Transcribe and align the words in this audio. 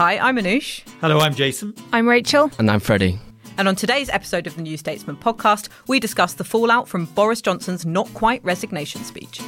Hi, 0.00 0.16
I'm 0.16 0.36
Anoosh. 0.36 0.80
Hello, 1.02 1.20
I'm 1.20 1.34
Jason. 1.34 1.74
I'm 1.92 2.08
Rachel. 2.08 2.50
And 2.58 2.70
I'm 2.70 2.80
Freddie. 2.80 3.18
And 3.58 3.68
on 3.68 3.76
today's 3.76 4.08
episode 4.08 4.46
of 4.46 4.56
the 4.56 4.62
New 4.62 4.78
Statesman 4.78 5.16
podcast, 5.16 5.68
we 5.88 6.00
discuss 6.00 6.32
the 6.32 6.42
fallout 6.42 6.88
from 6.88 7.04
Boris 7.04 7.42
Johnson's 7.42 7.84
not 7.84 8.08
quite 8.14 8.42
resignation 8.42 9.04
speech. 9.04 9.42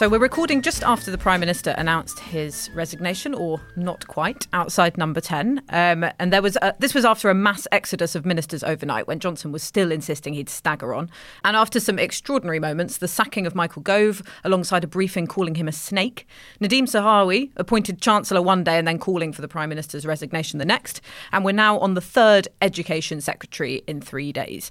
So 0.00 0.08
we're 0.08 0.18
recording 0.18 0.62
just 0.62 0.82
after 0.82 1.10
the 1.10 1.18
Prime 1.18 1.40
Minister 1.40 1.74
announced 1.76 2.20
his 2.20 2.70
resignation, 2.72 3.34
or 3.34 3.60
not 3.76 4.06
quite, 4.08 4.46
outside 4.54 4.96
Number 4.96 5.20
Ten. 5.20 5.60
Um, 5.68 6.06
and 6.18 6.32
there 6.32 6.40
was 6.40 6.56
a, 6.62 6.74
this 6.78 6.94
was 6.94 7.04
after 7.04 7.28
a 7.28 7.34
mass 7.34 7.68
exodus 7.70 8.14
of 8.14 8.24
ministers 8.24 8.64
overnight, 8.64 9.06
when 9.06 9.20
Johnson 9.20 9.52
was 9.52 9.62
still 9.62 9.92
insisting 9.92 10.32
he'd 10.32 10.48
stagger 10.48 10.94
on. 10.94 11.10
And 11.44 11.54
after 11.54 11.78
some 11.80 11.98
extraordinary 11.98 12.58
moments, 12.58 12.96
the 12.96 13.08
sacking 13.08 13.44
of 13.44 13.54
Michael 13.54 13.82
Gove, 13.82 14.22
alongside 14.42 14.84
a 14.84 14.86
briefing 14.86 15.26
calling 15.26 15.56
him 15.56 15.68
a 15.68 15.72
snake, 15.72 16.26
Nadhim 16.62 16.84
Zahawi 16.84 17.50
appointed 17.56 18.00
Chancellor 18.00 18.40
one 18.40 18.64
day 18.64 18.78
and 18.78 18.88
then 18.88 18.98
calling 18.98 19.34
for 19.34 19.42
the 19.42 19.48
Prime 19.48 19.68
Minister's 19.68 20.06
resignation 20.06 20.58
the 20.58 20.64
next. 20.64 21.02
And 21.30 21.44
we're 21.44 21.52
now 21.52 21.78
on 21.78 21.92
the 21.92 22.00
third 22.00 22.48
Education 22.62 23.20
Secretary 23.20 23.82
in 23.86 24.00
three 24.00 24.32
days. 24.32 24.70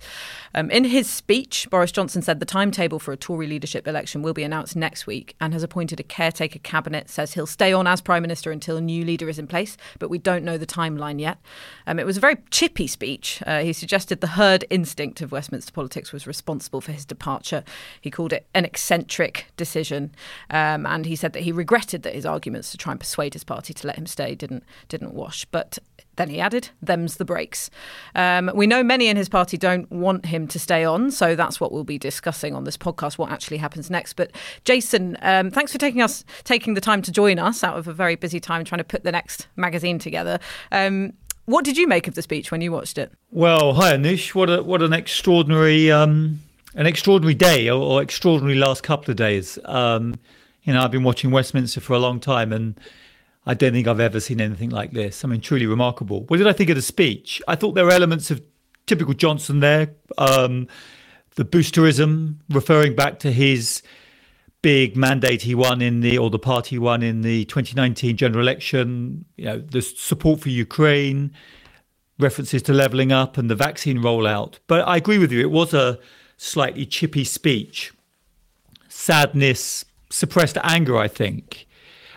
Um, 0.56 0.72
in 0.72 0.86
his 0.86 1.08
speech, 1.08 1.68
Boris 1.70 1.92
Johnson 1.92 2.24
said 2.24 2.40
the 2.40 2.48
timetable 2.48 2.98
for 2.98 3.12
a 3.12 3.18
Tory 3.18 3.46
leadership 3.46 3.88
election 3.88 4.24
will 4.24 4.34
be 4.34 4.42
announced 4.42 4.76
next 4.76 5.06
week 5.06 5.19
week 5.20 5.36
and 5.42 5.54
has 5.54 5.64
appointed 5.64 6.00
a 6.00 6.04
caretaker 6.04 6.60
cabinet, 6.60 7.10
says 7.10 7.34
he'll 7.34 7.46
stay 7.46 7.74
on 7.74 7.88
as 7.88 8.02
Prime 8.02 8.22
Minister 8.22 8.52
until 8.52 8.78
a 8.78 8.82
new 8.82 9.04
leader 9.04 9.28
is 9.28 9.38
in 9.38 9.48
place, 9.48 9.76
but 10.00 10.10
we 10.10 10.18
don't 10.18 10.46
know 10.46 10.58
the 10.58 10.66
timeline 10.66 11.20
yet. 11.20 11.38
Um, 11.86 12.00
it 12.00 12.06
was 12.06 12.18
a 12.18 12.22
very 12.22 12.38
chippy 12.52 12.88
speech. 12.88 13.44
Uh, 13.46 13.60
he 13.62 13.74
suggested 13.74 14.22
the 14.22 14.28
herd 14.28 14.64
instinct 14.70 15.22
of 15.22 15.32
Westminster 15.32 15.74
politics 15.74 16.14
was 16.14 16.26
responsible 16.26 16.82
for 16.82 16.92
his 16.92 17.06
departure. 17.06 17.64
He 18.00 18.10
called 18.10 18.34
it 18.34 18.48
an 18.54 18.66
eccentric 18.66 19.48
decision, 19.58 20.12
um, 20.50 20.86
and 20.86 21.06
he 21.06 21.16
said 21.16 21.34
that 21.34 21.44
he 21.44 21.52
regretted 21.52 22.04
that 22.04 22.16
his 22.16 22.26
arguments 22.26 22.72
to 22.72 22.78
try 22.78 22.92
and 22.92 23.00
persuade 23.00 23.34
his 23.34 23.44
party 23.44 23.74
to 23.74 23.88
let 23.88 23.98
him 23.98 24.08
stay 24.08 24.36
didn't 24.36 24.64
didn't 24.88 25.14
wash. 25.14 25.46
But 25.46 25.80
then 26.20 26.30
he 26.30 26.42
added, 26.42 26.70
them's 26.82 27.16
the 27.16 27.24
breaks. 27.24 27.70
Um, 28.14 28.52
we 28.54 28.68
know 28.68 28.84
many 28.84 29.08
in 29.08 29.16
his 29.16 29.30
party 29.30 29.56
don't 29.56 29.90
want 29.90 30.26
him 30.26 30.50
to 30.50 30.60
stay 30.60 30.84
on, 30.84 31.12
so 31.12 31.34
that's 31.34 31.62
what 31.62 31.72
we'll 31.72 31.86
be 31.86 31.98
discussing 31.98 32.54
on 32.54 32.66
this 32.66 32.76
podcast, 32.76 33.18
what 33.18 33.32
actually 33.32 33.56
happens 33.56 33.90
next. 33.90 34.14
But 34.14 34.32
Jason, 34.66 35.18
um, 35.22 35.50
thanks 35.50 35.72
for 35.72 35.78
taking 35.78 36.02
us 36.02 36.26
taking 36.44 36.74
the 36.74 36.82
time 36.82 37.02
to 37.04 37.12
join 37.12 37.40
us 37.40 37.64
out 37.64 37.78
of 37.78 37.88
a 37.88 37.94
very 37.94 38.16
busy 38.16 38.42
time 38.42 38.66
trying 38.66 38.80
to 38.80 38.84
put 38.84 39.06
the 39.06 39.14
next 39.14 39.48
magazine 39.56 39.98
together. 39.98 40.40
Um, 40.74 41.14
what 41.46 41.64
did 41.64 41.78
you 41.78 41.88
make 41.88 42.06
of 42.10 42.16
the 42.16 42.22
speech 42.22 42.52
when 42.52 42.60
you 42.60 42.74
watched 42.74 42.98
it? 42.98 43.14
Well, 43.32 43.74
hi 43.74 43.94
Anoosh. 43.94 44.36
What 44.36 44.50
a 44.50 44.62
what 44.62 44.82
an 44.82 44.92
extraordinary 44.92 45.90
um, 45.90 46.42
an 46.76 46.86
extraordinary 46.86 47.34
day 47.34 47.70
or, 47.70 47.82
or, 47.82 48.02
extraordinary 48.02 48.56
last 48.58 48.84
couple 48.84 49.10
of 49.10 49.16
days. 49.16 49.58
Um, 49.64 50.20
you 50.64 50.74
know, 50.74 50.82
I've 50.82 50.92
been 50.92 51.04
watching 51.04 51.32
Westminster 51.32 51.80
for 51.80 51.94
a 51.94 52.00
long 52.00 52.20
time 52.20 52.52
and 52.52 52.78
I 53.50 53.56
don't 53.56 53.72
think 53.74 53.88
I've 53.88 54.00
ever 54.00 54.20
seen 54.20 54.40
anything 54.42 54.70
like 54.70 54.92
this. 54.92 55.26
I 55.26 55.28
mean, 55.28 55.42
truly 55.42 55.66
remarkable. 55.66 56.22
What 56.26 56.38
did 56.38 56.46
I 56.46 56.54
think 56.54 56.70
of 56.70 56.76
the 56.76 56.84
speech? 56.84 57.42
I 57.48 57.56
thought 57.56 57.72
there 57.74 57.84
were 57.84 57.90
elements 57.92 58.30
of 58.30 58.44
typical 58.86 59.16
Johnson 59.16 59.60
there. 59.60 59.96
Um, 60.20 60.68
the 61.34 61.46
boosterism, 61.46 62.36
referring 62.52 62.96
back 62.96 63.18
to 63.22 63.32
his 63.32 63.82
big 64.62 64.96
mandate 64.96 65.42
he 65.42 65.56
won 65.56 65.82
in 65.82 66.02
the, 66.02 66.16
or 66.16 66.30
the 66.30 66.38
party 66.38 66.78
won 66.78 67.02
in 67.02 67.22
the 67.22 67.46
2019 67.46 68.18
general 68.18 68.40
election, 68.40 69.26
you 69.36 69.46
know, 69.46 69.58
the 69.58 69.82
support 69.82 70.42
for 70.42 70.50
Ukraine, 70.50 71.32
references 72.20 72.62
to 72.62 72.72
levelling 72.72 73.12
up 73.12 73.36
and 73.36 73.50
the 73.50 73.56
vaccine 73.56 73.98
rollout. 73.98 74.60
But 74.68 74.88
I 74.88 74.98
agree 74.98 75.18
with 75.18 75.32
you, 75.32 75.40
it 75.42 75.50
was 75.50 75.74
a 75.74 75.98
slightly 76.38 76.86
chippy 76.86 77.24
speech. 77.24 77.94
Sadness, 78.90 79.86
suppressed 80.12 80.60
anger, 80.62 80.98
I 80.98 81.08
think. 81.08 81.66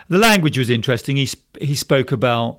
The 0.08 0.18
language 0.18 0.58
was 0.58 0.70
interesting. 0.70 1.16
He 1.16 1.28
he 1.60 1.74
spoke 1.74 2.12
about 2.12 2.58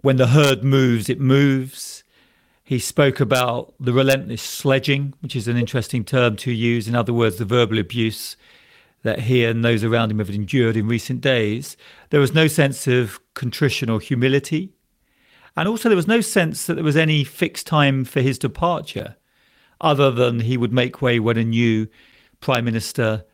when 0.00 0.16
the 0.16 0.28
herd 0.28 0.62
moves, 0.62 1.08
it 1.08 1.20
moves. 1.20 2.04
He 2.62 2.78
spoke 2.78 3.20
about 3.20 3.74
the 3.78 3.92
relentless 3.92 4.42
sledging, 4.42 5.14
which 5.20 5.36
is 5.36 5.46
an 5.46 5.56
interesting 5.56 6.04
term 6.04 6.36
to 6.38 6.52
use. 6.52 6.88
In 6.88 6.96
other 6.96 7.12
words, 7.12 7.36
the 7.36 7.44
verbal 7.44 7.78
abuse 7.78 8.36
that 9.02 9.20
he 9.20 9.44
and 9.44 9.64
those 9.64 9.84
around 9.84 10.10
him 10.10 10.18
have 10.18 10.30
endured 10.30 10.76
in 10.76 10.88
recent 10.88 11.20
days. 11.20 11.76
There 12.10 12.20
was 12.20 12.34
no 12.34 12.48
sense 12.48 12.88
of 12.88 13.20
contrition 13.34 13.88
or 13.88 14.00
humility. 14.00 14.72
And 15.56 15.68
also, 15.68 15.88
there 15.88 15.96
was 15.96 16.08
no 16.08 16.20
sense 16.20 16.66
that 16.66 16.74
there 16.74 16.84
was 16.84 16.96
any 16.96 17.22
fixed 17.22 17.66
time 17.66 18.04
for 18.04 18.20
his 18.20 18.38
departure, 18.38 19.16
other 19.80 20.10
than 20.10 20.40
he 20.40 20.56
would 20.56 20.72
make 20.72 21.00
way 21.00 21.18
when 21.20 21.38
a 21.38 21.44
new 21.44 21.88
prime 22.40 22.64
minister 22.64 23.24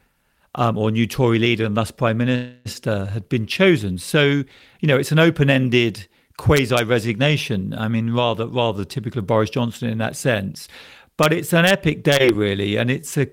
um, 0.55 0.77
or 0.77 0.91
new 0.91 1.07
Tory 1.07 1.39
leader 1.39 1.65
and 1.65 1.77
thus 1.77 1.91
Prime 1.91 2.19
Minister 2.19 3.07
had 3.07 3.29
been 3.29 3.47
chosen. 3.47 3.99
So, 3.99 4.45
you 4.81 4.89
know, 4.89 4.99
it's 4.99 5.13
an 5.13 5.19
open 5.19 5.49
ended 5.49 6.07
quasi 6.37 6.85
resignation. 6.85 7.75
I 7.75 7.89
mean, 7.89 8.13
rather, 8.13 8.47
rather 8.47 8.85
typical 8.85 9.21
of 9.21 9.27
Boris 9.27 9.51
Johnson 9.51 9.89
in 9.89 9.99
that 9.99 10.17
sense. 10.17 10.69
But 11.17 11.33
it's 11.33 11.53
an 11.53 11.65
epic 11.65 12.03
day, 12.03 12.31
really, 12.31 12.77
and 12.77 12.91
it's 12.91 13.17
a, 13.17 13.29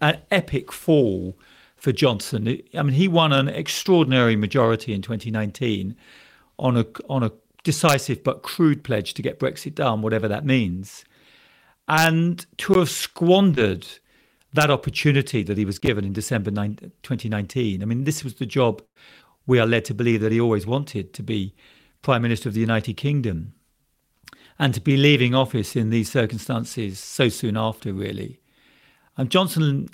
an 0.00 0.20
epic 0.30 0.72
fall 0.72 1.38
for 1.76 1.92
Johnson. 1.92 2.60
I 2.74 2.82
mean, 2.82 2.94
he 2.94 3.08
won 3.08 3.32
an 3.32 3.48
extraordinary 3.48 4.36
majority 4.36 4.92
in 4.92 5.02
2019 5.02 5.96
on 6.58 6.76
a, 6.76 6.86
on 7.08 7.22
a 7.22 7.32
decisive 7.62 8.24
but 8.24 8.42
crude 8.42 8.82
pledge 8.84 9.12
to 9.14 9.22
get 9.22 9.38
Brexit 9.38 9.74
done, 9.74 10.02
whatever 10.02 10.28
that 10.28 10.44
means. 10.44 11.04
And 11.88 12.44
to 12.58 12.74
have 12.74 12.90
squandered 12.90 13.86
that 14.56 14.70
opportunity 14.70 15.42
that 15.42 15.56
he 15.56 15.64
was 15.64 15.78
given 15.78 16.04
in 16.04 16.12
December 16.12 16.50
2019. 16.50 17.82
I 17.82 17.84
mean, 17.84 18.04
this 18.04 18.24
was 18.24 18.34
the 18.34 18.46
job 18.46 18.82
we 19.46 19.58
are 19.58 19.66
led 19.66 19.84
to 19.86 19.94
believe 19.94 20.20
that 20.22 20.32
he 20.32 20.40
always 20.40 20.66
wanted 20.66 21.12
to 21.14 21.22
be 21.22 21.54
Prime 22.02 22.22
Minister 22.22 22.48
of 22.48 22.54
the 22.54 22.60
United 22.60 22.94
Kingdom. 22.94 23.54
And 24.58 24.72
to 24.74 24.80
be 24.80 24.96
leaving 24.96 25.34
office 25.34 25.76
in 25.76 25.90
these 25.90 26.10
circumstances 26.10 26.98
so 26.98 27.28
soon 27.28 27.56
after, 27.56 27.92
really. 27.92 28.40
And 29.16 29.30
Johnson 29.30 29.88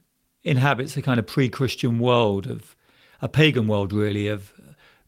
inhabits 0.45 0.97
a 0.97 1.03
kind 1.03 1.19
of 1.19 1.27
pre 1.27 1.49
Christian 1.49 1.99
world 1.99 2.47
of 2.47 2.77
a 3.21 3.29
pagan 3.29 3.67
world, 3.67 3.93
really, 3.93 4.29
of 4.29 4.53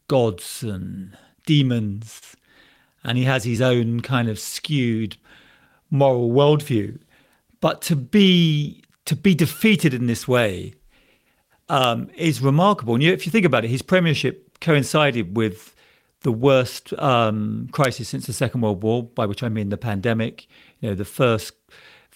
gods 0.07 0.61
and 0.61 1.17
demons. 1.45 2.35
And 3.03 3.17
he 3.17 3.23
has 3.23 3.43
his 3.43 3.61
own 3.61 4.01
kind 4.01 4.29
of 4.29 4.39
skewed 4.39 5.15
moral 5.89 6.31
worldview. 6.31 6.99
But 7.61 7.81
to 7.83 7.95
be 7.95 8.83
to 9.05 9.15
be 9.15 9.35
defeated 9.35 9.93
in 9.93 10.07
this 10.07 10.27
way 10.27 10.73
um, 11.69 12.09
is 12.15 12.41
remarkable. 12.41 12.95
And 12.95 13.03
you, 13.03 13.11
if 13.11 13.25
you 13.25 13.31
think 13.31 13.45
about 13.45 13.65
it, 13.65 13.69
his 13.69 13.81
premiership 13.81 14.59
coincided 14.59 15.35
with 15.35 15.75
the 16.21 16.31
worst 16.31 16.91
um, 16.93 17.69
crisis 17.71 18.09
since 18.09 18.25
the 18.25 18.33
Second 18.33 18.61
World 18.61 18.81
War, 18.83 19.03
by 19.03 19.25
which 19.25 19.43
I 19.43 19.49
mean 19.49 19.69
the 19.69 19.77
pandemic. 19.77 20.47
You 20.79 20.89
know, 20.89 20.95
the 20.95 21.05
first 21.05 21.53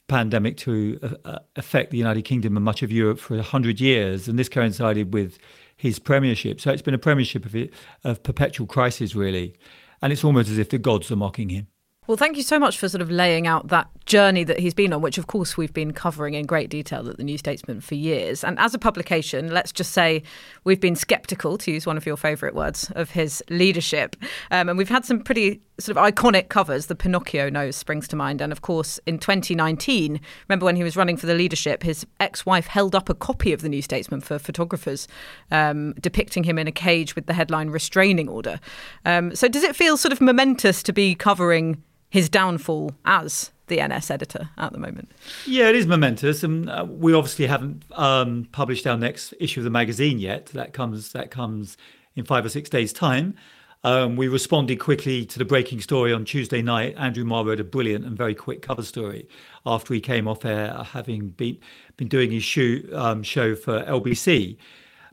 pandemic 0.07 0.57
to 0.57 1.00
uh, 1.03 1.30
uh 1.30 1.39
affect 1.56 1.91
the 1.91 1.97
United 1.97 2.24
Kingdom 2.24 2.57
and 2.57 2.65
much 2.65 2.81
of 2.81 2.92
Europe 2.92 3.19
for 3.19 3.39
hundred 3.42 3.80
years, 3.80 4.27
and 4.27 4.39
this 4.39 4.50
coincided 4.50 5.13
with 5.13 5.38
his 5.77 6.00
premiership. 6.00 6.59
So 6.59 6.71
it's 6.71 6.81
been 6.81 6.95
a 6.95 7.00
premiership 7.00 7.45
of, 7.45 7.56
of 8.03 8.24
perpetual 8.24 8.65
crisis, 8.65 9.13
really, 9.13 9.56
and 10.01 10.12
it's 10.12 10.24
almost 10.24 10.50
as 10.50 10.57
if 10.57 10.69
the 10.69 10.80
gods 10.80 11.12
are 11.12 11.15
mocking 11.15 11.50
him. 11.50 11.68
Well, 12.09 12.17
thank 12.17 12.38
you 12.38 12.44
so 12.44 12.57
much 12.57 12.79
for 12.79 12.89
sort 12.89 13.03
of 13.03 13.11
laying 13.11 13.45
out 13.45 13.67
that 13.67 13.88
journey 14.07 14.44
that 14.45 14.57
he's 14.57 14.73
been 14.73 14.94
on, 14.94 15.01
which 15.03 15.19
of 15.19 15.27
course 15.27 15.57
we've 15.57 15.75
been 15.75 15.94
covering 15.94 16.33
in 16.33 16.47
great 16.47 16.71
detail 16.71 17.07
at 17.07 17.17
the 17.17 17.23
New 17.23 17.38
Statesman 17.38 17.81
for 17.81 17.94
years. 17.94 18.44
And 18.44 18.57
as 18.57 18.73
a 18.73 18.79
publication, 18.79 19.51
let's 19.51 19.71
just 19.71 19.91
say 19.91 20.23
we've 20.63 20.79
been 20.79 20.95
sceptical, 20.95 21.56
to 21.59 21.71
use 21.71 21.85
one 21.85 21.97
of 21.97 22.07
your 22.07 22.17
favourite 22.17 22.56
words, 22.56 22.91
of 22.95 23.11
his 23.11 23.44
leadership. 23.51 24.15
Um, 24.50 24.69
and 24.69 24.75
we've 24.75 24.89
had 24.89 25.06
some 25.06 25.19
pretty 25.19 25.61
sort 25.79 26.00
of 26.00 26.03
iconic 26.03 26.50
covers. 26.50 26.88
The 26.88 26.95
Pinocchio 26.95 27.47
nose 27.51 27.75
springs 27.75 28.07
to 28.07 28.15
mind. 28.15 28.41
And 28.41 28.51
of 28.51 28.63
course, 28.63 29.00
in 29.06 29.19
2019, 29.19 30.19
remember 30.47 30.65
when 30.65 30.77
he 30.77 30.83
was 30.83 30.97
running 30.97 31.15
for 31.15 31.27
the 31.27 31.35
leadership, 31.35 31.83
his 31.83 32.07
ex 32.19 32.44
wife 32.44 32.65
held 32.65 32.95
up 32.95 33.09
a 33.09 33.13
copy 33.13 33.53
of 33.53 33.61
the 33.61 33.69
New 33.69 33.83
Statesman 33.83 34.21
for 34.21 34.39
photographers, 34.39 35.07
um, 35.51 35.94
depicting 36.01 36.44
him 36.44 36.57
in 36.57 36.65
a 36.65 36.71
cage 36.71 37.15
with 37.15 37.27
the 37.27 37.33
headline 37.33 37.69
restraining 37.69 38.27
order. 38.27 38.59
Um, 39.06 39.35
so 39.35 39.47
does 39.47 39.61
it 39.61 39.75
feel 39.75 39.95
sort 39.95 40.11
of 40.11 40.19
momentous 40.21 40.81
to 40.81 40.91
be 40.91 41.13
covering 41.13 41.83
his 42.09 42.29
downfall 42.29 42.91
as 43.06 43.51
the 43.67 43.85
NS 43.85 44.11
editor 44.11 44.50
at 44.57 44.73
the 44.73 44.79
moment. 44.79 45.11
Yeah, 45.45 45.69
it 45.69 45.75
is 45.75 45.88
momentous, 45.88 46.44
and 46.44 46.69
uh, 46.69 46.85
we 46.89 47.13
obviously 47.13 47.47
haven't 47.47 47.83
um, 47.91 48.47
published 48.51 48.85
our 48.85 48.97
next 48.97 49.33
issue 49.39 49.61
of 49.61 49.63
the 49.63 49.69
magazine 49.69 50.19
yet. 50.19 50.47
That 50.47 50.73
comes 50.73 51.13
that 51.13 51.31
comes 51.31 51.77
in 52.15 52.25
five 52.25 52.45
or 52.45 52.50
six 52.50 52.69
days' 52.69 52.91
time. 52.91 53.35
Um, 53.83 54.17
we 54.17 54.27
responded 54.27 54.77
quickly 54.77 55.25
to 55.25 55.39
the 55.39 55.45
breaking 55.45 55.79
story 55.79 56.11
on 56.11 56.25
Tuesday 56.25 56.61
night. 56.61 56.95
Andrew 56.97 57.23
Marr 57.23 57.45
wrote 57.45 57.61
a 57.61 57.63
brilliant 57.63 58.06
and 58.06 58.17
very 58.17 58.35
quick 58.35 58.61
cover 58.61 58.83
story 58.83 59.29
after 59.65 59.94
he 59.94 60.01
came 60.01 60.27
off 60.27 60.44
air, 60.44 60.73
having 60.91 61.29
been 61.29 61.57
been 61.95 62.09
doing 62.09 62.31
his 62.31 62.44
show, 62.44 62.77
um, 62.94 63.23
show 63.23 63.56
for 63.56 63.83
LBC. 63.83 64.57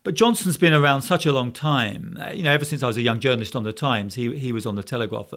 But 0.03 0.15
Johnson's 0.15 0.57
been 0.57 0.73
around 0.73 1.03
such 1.03 1.27
a 1.27 1.33
long 1.33 1.53
time. 1.53 2.17
Uh, 2.21 2.31
you 2.31 2.43
know, 2.45 2.53
ever 2.53 2.65
since 2.65 2.83
I 2.83 2.87
was 2.87 2.97
a 2.97 3.03
young 3.03 3.21
journalist 3.21 3.55
on 3.55 3.65
the 3.65 3.73
Times, 3.73 4.15
he 4.15 4.37
he 4.37 4.53
was 4.53 4.67
on 4.67 4.75
the 4.75 4.83
Telegraph 4.83 5.33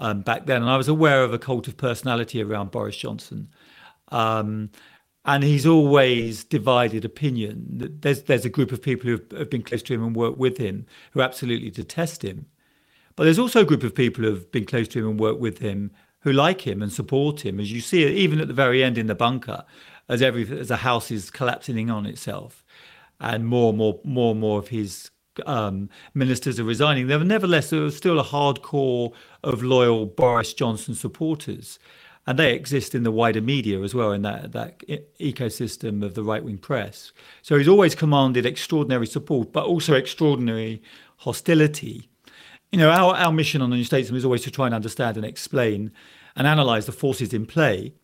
um, 0.00 0.22
back 0.22 0.46
then, 0.46 0.62
and 0.62 0.70
I 0.70 0.76
was 0.76 0.88
aware 0.88 1.22
of 1.22 1.32
a 1.32 1.38
cult 1.38 1.68
of 1.68 1.76
personality 1.76 2.42
around 2.42 2.72
Boris 2.72 2.96
Johnson. 2.96 3.48
Um, 4.08 4.70
and 5.24 5.44
he's 5.44 5.66
always 5.66 6.44
divided 6.44 7.04
opinion. 7.04 7.98
There's 8.00 8.22
there's 8.22 8.46
a 8.46 8.50
group 8.50 8.72
of 8.72 8.82
people 8.82 9.08
who 9.10 9.20
have 9.36 9.50
been 9.50 9.62
close 9.62 9.82
to 9.82 9.94
him 9.94 10.02
and 10.02 10.16
worked 10.16 10.38
with 10.38 10.56
him 10.56 10.86
who 11.12 11.20
absolutely 11.20 11.70
detest 11.70 12.24
him, 12.24 12.46
but 13.16 13.24
there's 13.24 13.38
also 13.38 13.60
a 13.60 13.66
group 13.66 13.82
of 13.82 13.94
people 13.94 14.24
who 14.24 14.30
have 14.30 14.50
been 14.50 14.64
close 14.64 14.88
to 14.88 14.98
him 14.98 15.10
and 15.10 15.20
worked 15.20 15.40
with 15.40 15.58
him 15.58 15.90
who 16.20 16.32
like 16.32 16.62
him 16.62 16.82
and 16.82 16.92
support 16.92 17.44
him. 17.44 17.60
As 17.60 17.72
you 17.72 17.80
see, 17.80 18.06
even 18.06 18.40
at 18.40 18.48
the 18.48 18.54
very 18.54 18.82
end 18.82 18.98
in 18.98 19.06
the 19.06 19.14
bunker, 19.14 19.64
as 20.08 20.22
every 20.22 20.42
as 20.58 20.68
the 20.68 20.76
house 20.76 21.10
is 21.10 21.30
collapsing 21.30 21.90
on 21.90 22.06
itself, 22.06 22.64
and 23.20 23.46
more 23.46 23.70
and 23.70 23.78
more 23.78 24.00
more 24.04 24.32
and 24.32 24.40
more 24.40 24.58
of 24.58 24.68
his 24.68 25.10
um, 25.46 25.90
ministers 26.14 26.58
are 26.58 26.64
resigning, 26.64 27.08
there 27.08 27.22
nevertheless 27.22 27.70
there 27.70 27.80
was 27.80 27.96
still 27.96 28.18
a 28.18 28.24
hardcore 28.24 29.12
of 29.42 29.62
loyal 29.62 30.06
Boris 30.06 30.54
Johnson 30.54 30.94
supporters. 30.94 31.78
And 32.26 32.38
they 32.38 32.54
exist 32.54 32.94
in 32.94 33.02
the 33.02 33.10
wider 33.10 33.40
media 33.40 33.80
as 33.80 33.94
well, 33.94 34.12
in 34.12 34.22
that, 34.22 34.52
that 34.52 34.80
ecosystem 35.18 36.04
of 36.04 36.14
the 36.14 36.22
right 36.22 36.44
wing 36.44 36.58
press. 36.58 37.12
So 37.42 37.56
he's 37.56 37.66
always 37.68 37.94
commanded 37.94 38.46
extraordinary 38.46 39.06
support, 39.06 39.52
but 39.52 39.64
also 39.64 39.94
extraordinary 39.94 40.82
hostility. 41.18 42.08
You 42.70 42.78
know, 42.78 42.90
our, 42.90 43.14
our 43.16 43.32
mission 43.32 43.62
on 43.62 43.70
the 43.70 43.76
New 43.76 43.84
Statesman 43.84 44.18
is 44.18 44.24
always 44.24 44.42
to 44.42 44.50
try 44.50 44.66
and 44.66 44.74
understand 44.74 45.16
and 45.16 45.26
explain 45.26 45.90
and 46.36 46.46
analyse 46.46 46.86
the 46.86 46.92
forces 46.92 47.32
in 47.32 47.46
play. 47.46 47.94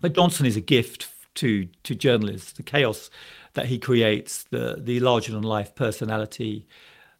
But 0.00 0.14
Johnson 0.14 0.46
is 0.46 0.56
a 0.56 0.60
gift 0.60 1.08
to, 1.36 1.66
to 1.82 1.94
journalists. 1.94 2.52
The 2.52 2.62
chaos 2.62 3.10
that 3.54 3.66
he 3.66 3.78
creates, 3.78 4.44
the 4.44 4.76
the 4.78 5.00
larger 5.00 5.32
than 5.32 5.42
life 5.42 5.74
personality. 5.74 6.66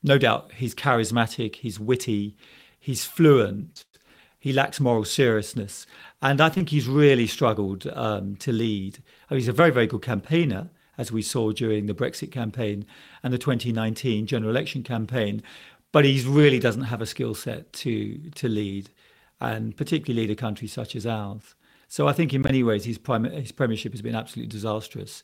No 0.02 0.18
doubt 0.18 0.52
he's 0.56 0.74
charismatic, 0.74 1.56
he's 1.56 1.80
witty, 1.80 2.36
he's 2.84 3.04
fluent, 3.04 3.84
he 4.38 4.52
lacks 4.52 4.78
moral 4.78 5.04
seriousness, 5.04 5.86
and 6.20 6.40
I 6.40 6.50
think 6.50 6.68
he's 6.68 6.86
really 6.86 7.26
struggled 7.26 7.86
um, 7.94 8.36
to 8.36 8.52
lead. 8.52 9.02
I 9.28 9.34
mean, 9.34 9.40
he's 9.40 9.48
a 9.48 9.52
very 9.52 9.70
very 9.70 9.86
good 9.86 10.02
campaigner, 10.02 10.70
as 10.98 11.10
we 11.10 11.22
saw 11.22 11.52
during 11.52 11.86
the 11.86 11.94
Brexit 11.94 12.30
campaign 12.30 12.84
and 13.22 13.32
the 13.32 13.38
2019 13.38 14.26
general 14.26 14.50
election 14.50 14.82
campaign, 14.82 15.42
but 15.92 16.04
he 16.04 16.22
really 16.28 16.58
doesn't 16.58 16.84
have 16.84 17.00
a 17.00 17.06
skill 17.06 17.34
set 17.34 17.72
to 17.72 18.18
to 18.34 18.48
lead, 18.48 18.90
and 19.40 19.76
particularly 19.76 20.26
lead 20.26 20.32
a 20.32 20.36
country 20.36 20.68
such 20.68 20.94
as 20.94 21.06
ours. 21.06 21.54
So 21.88 22.06
I 22.06 22.12
think 22.12 22.34
in 22.34 22.42
many 22.42 22.62
ways 22.62 22.84
his, 22.84 22.98
his 23.32 23.52
premiership 23.52 23.92
has 23.92 24.02
been 24.02 24.16
absolutely 24.16 24.50
disastrous 24.50 25.22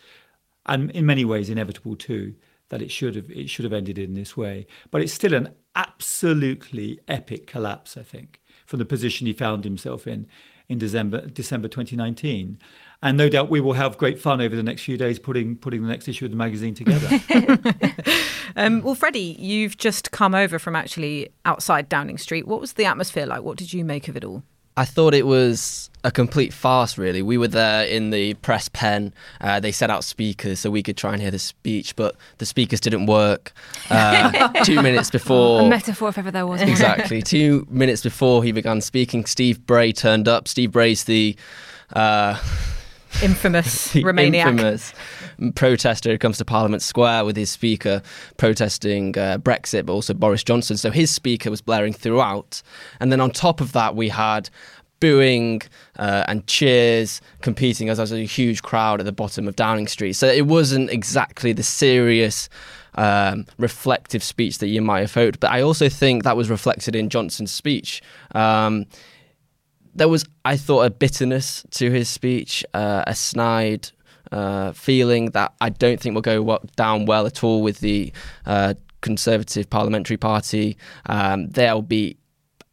and 0.67 0.91
in 0.93 1.05
many 1.07 1.25
ways 1.25 1.51
inevitable 1.51 1.97
too 1.97 2.35
that 2.69 2.81
it 2.83 2.91
should 2.91 3.17
have 3.17 3.31
it 3.31 3.51
should 3.51 3.65
have 3.65 3.73
ended 3.73 3.99
in 3.99 4.15
this 4.15 4.37
way. 4.37 4.67
But 4.91 5.03
it's 5.03 5.13
still 5.13 5.35
an 5.35 5.49
absolutely 5.75 7.01
epic 7.09 7.47
collapse, 7.47 7.97
I 7.97 8.03
think, 8.03 8.41
from 8.67 8.79
the 8.79 8.85
position 8.85 9.27
he 9.27 9.33
found 9.33 9.65
himself 9.65 10.07
in 10.07 10.27
in 10.69 10.79
December 10.79 11.27
December 11.27 11.69
2019. 11.69 12.59
And 13.03 13.17
no 13.17 13.29
doubt 13.31 13.49
we 13.49 13.61
will 13.61 13.73
have 13.73 13.97
great 13.97 14.19
fun 14.19 14.41
over 14.41 14.55
the 14.55 14.63
next 14.63 14.83
few 14.83 14.97
days 14.97 15.19
putting 15.19 15.57
putting 15.57 15.83
the 15.83 15.89
next 15.89 16.07
issue 16.07 16.27
of 16.27 16.31
the 16.31 16.37
magazine 16.37 16.75
together. 16.75 17.21
um, 18.57 18.83
well, 18.83 18.95
Freddie, 18.95 19.37
you've 19.39 19.77
just 19.77 20.11
come 20.11 20.35
over 20.35 20.59
from 20.59 20.77
actually 20.77 21.31
outside 21.45 21.89
Downing 21.89 22.19
Street. 22.19 22.47
What 22.47 22.61
was 22.61 22.75
the 22.75 22.85
atmosphere 22.85 23.27
like? 23.27 23.43
What 23.43 23.59
did 23.59 23.73
you 23.73 23.85
make 23.85 24.09
of 24.09 24.17
it 24.17 24.25
all? 24.25 24.43
I 24.77 24.85
thought 24.85 25.15
it 25.15 25.27
was 25.27 25.91
a 26.05 26.11
complete 26.11 26.53
farce, 26.53 26.97
really. 26.97 27.23
We 27.23 27.37
were 27.37 27.49
there 27.49 27.85
in 27.85 28.11
the 28.11 28.35
press 28.35 28.69
pen. 28.69 29.13
Uh, 29.41 29.61
they 29.61 29.73
set 29.73 29.91
out 29.91 30.05
speakers 30.05 30.61
so 30.61 30.71
we 30.71 30.83
could 30.83 30.97
try 30.97 31.13
and 31.13 31.21
hear 31.21 31.31
the 31.31 31.39
speech, 31.39 31.97
but 31.97 32.17
the 32.39 32.47
speakers 32.47 32.81
didn't 32.81 33.07
work. 33.07 33.53
Uh, 33.91 34.49
two 34.65 34.81
minutes 34.81 35.11
before. 35.11 35.63
A 35.63 35.69
metaphor, 35.69 36.09
if 36.09 36.19
ever 36.19 36.31
there 36.31 36.47
was 36.47 36.61
one. 36.61 36.69
Exactly. 36.69 37.21
two 37.37 37.67
minutes 37.69 38.03
before 38.03 38.43
he 38.43 38.53
began 38.53 38.81
speaking, 38.81 39.27
Steve 39.27 39.67
Bray 39.67 39.93
turned 39.93 40.29
up. 40.29 40.49
Steve 40.49 40.73
Bray's 40.73 41.05
the. 41.05 41.37
Uh, 41.93 42.41
infamous 43.23 43.89
Remainiac. 43.95 44.47
Infamous 44.47 44.95
protester 45.55 46.11
who 46.11 46.19
comes 46.19 46.39
to 46.39 46.45
Parliament 46.45 46.83
Square 46.83 47.25
with 47.25 47.37
his 47.37 47.51
speaker 47.51 48.03
protesting 48.37 49.17
uh, 49.19 49.39
Brexit, 49.39 49.87
but 49.87 49.93
also 49.93 50.15
Boris 50.15 50.45
Johnson. 50.45 50.77
So 50.77 50.91
his 50.91 51.11
speaker 51.11 51.51
was 51.51 51.61
blaring 51.61 51.93
throughout. 51.93 52.63
And 53.01 53.11
then 53.11 53.21
on 53.21 53.31
top 53.31 53.61
of 53.61 53.73
that, 53.73 53.97
we 53.97 54.09
had 54.09 54.51
booing 55.01 55.63
uh, 55.99 56.25
and 56.29 56.47
cheers 56.47 57.21
competing 57.41 57.89
as 57.89 57.97
there 57.97 58.03
was 58.03 58.13
a 58.13 58.23
huge 58.25 58.63
crowd 58.63 59.01
at 59.01 59.07
the 59.07 59.13
bottom 59.13 59.49
of 59.49 59.57
Downing 59.57 59.89
Street. 59.89 60.13
So 60.13 60.27
it 60.29 60.47
wasn't 60.47 60.91
exactly 60.91 61.53
the 61.53 61.63
serious. 61.63 62.49
Um, 62.97 63.47
reflective 63.57 64.21
speech 64.21 64.59
that 64.59 64.67
you 64.67 64.83
might 64.83 65.03
have 65.03 65.15
hoped, 65.15 65.39
but 65.39 65.53
I 65.53 65.63
also 65.63 65.89
think 65.89 66.25
that 66.25 66.37
was 66.37 66.51
reflected 66.51 66.97
in 66.97 67.09
Johnson's 67.09 67.53
speech. 67.53 68.03
Um, 68.35 68.87
there 69.95 70.09
was, 70.09 70.25
I 70.45 70.57
thought, 70.57 70.83
a 70.83 70.91
bitterness 70.91 71.65
to 71.73 71.91
his 71.91 72.09
speech, 72.09 72.65
uh, 72.75 73.05
a 73.07 73.15
snide 73.15 73.91
uh, 74.33 74.73
feeling 74.73 75.31
that 75.31 75.53
I 75.61 75.71
don't 75.71 76.01
think 76.01 76.15
will 76.15 76.23
go 76.23 76.59
down 76.77 77.07
well 77.07 77.27
at 77.27 77.43
all 77.43 77.63
with 77.63 77.81
the 77.81 78.13
uh, 78.47 78.75
Conservative 79.01 79.69
Parliamentary 79.69 80.17
Party. 80.17 80.77
Um, 81.07 81.49
they'll 81.49 81.83
be 81.83 82.17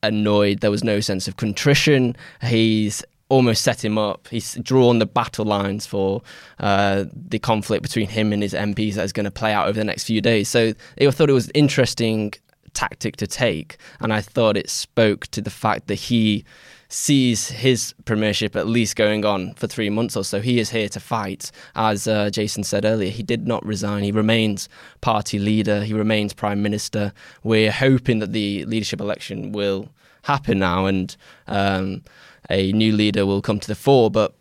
annoyed. 0.03 0.59
There 0.59 0.71
was 0.71 0.83
no 0.83 0.99
sense 0.99 1.27
of 1.27 1.37
contrition. 1.37 2.15
He's 2.41 3.03
almost 3.29 3.63
set 3.63 3.83
him 3.83 3.97
up. 3.97 4.27
He's 4.29 4.55
drawn 4.55 4.99
the 4.99 5.05
battle 5.05 5.45
lines 5.45 5.85
for 5.85 6.21
uh, 6.59 7.05
the 7.13 7.39
conflict 7.39 7.83
between 7.83 8.07
him 8.07 8.31
and 8.31 8.41
his 8.41 8.53
MPs 8.53 8.93
that 8.93 9.03
is 9.03 9.13
going 9.13 9.25
to 9.25 9.31
play 9.31 9.53
out 9.53 9.67
over 9.67 9.77
the 9.77 9.85
next 9.85 10.05
few 10.05 10.21
days. 10.21 10.47
So 10.47 10.73
I 10.99 11.11
thought 11.11 11.29
it 11.29 11.33
was 11.33 11.47
an 11.47 11.51
interesting 11.55 12.33
tactic 12.73 13.17
to 13.17 13.27
take, 13.27 13.77
and 13.99 14.13
I 14.13 14.21
thought 14.21 14.55
it 14.55 14.69
spoke 14.69 15.27
to 15.27 15.41
the 15.41 15.49
fact 15.49 15.87
that 15.87 15.95
he 15.95 16.45
sees 16.89 17.49
his 17.49 17.93
premiership 18.05 18.55
at 18.55 18.67
least 18.67 18.95
going 18.95 19.25
on 19.25 19.53
for 19.55 19.67
three 19.67 19.89
months 19.89 20.15
or 20.15 20.23
so. 20.23 20.39
He 20.39 20.59
is 20.59 20.69
here 20.69 20.87
to 20.89 20.99
fight. 20.99 21.51
As 21.75 22.07
uh, 22.07 22.29
Jason 22.29 22.63
said 22.63 22.85
earlier, 22.85 23.11
he 23.11 23.23
did 23.23 23.47
not 23.47 23.65
resign. 23.65 24.03
He 24.03 24.11
remains 24.11 24.69
party 25.01 25.37
leader. 25.39 25.83
He 25.83 25.93
remains 25.93 26.33
prime 26.33 26.61
minister. 26.61 27.11
We're 27.43 27.71
hoping 27.71 28.19
that 28.19 28.31
the 28.31 28.63
leadership 28.65 29.01
election 29.01 29.51
will 29.51 29.89
happen 30.23 30.59
now 30.59 30.85
and 30.85 31.15
um, 31.47 32.03
a 32.49 32.71
new 32.71 32.93
leader 32.93 33.25
will 33.25 33.41
come 33.41 33.59
to 33.59 33.67
the 33.67 33.75
fore. 33.75 34.09
But 34.09 34.33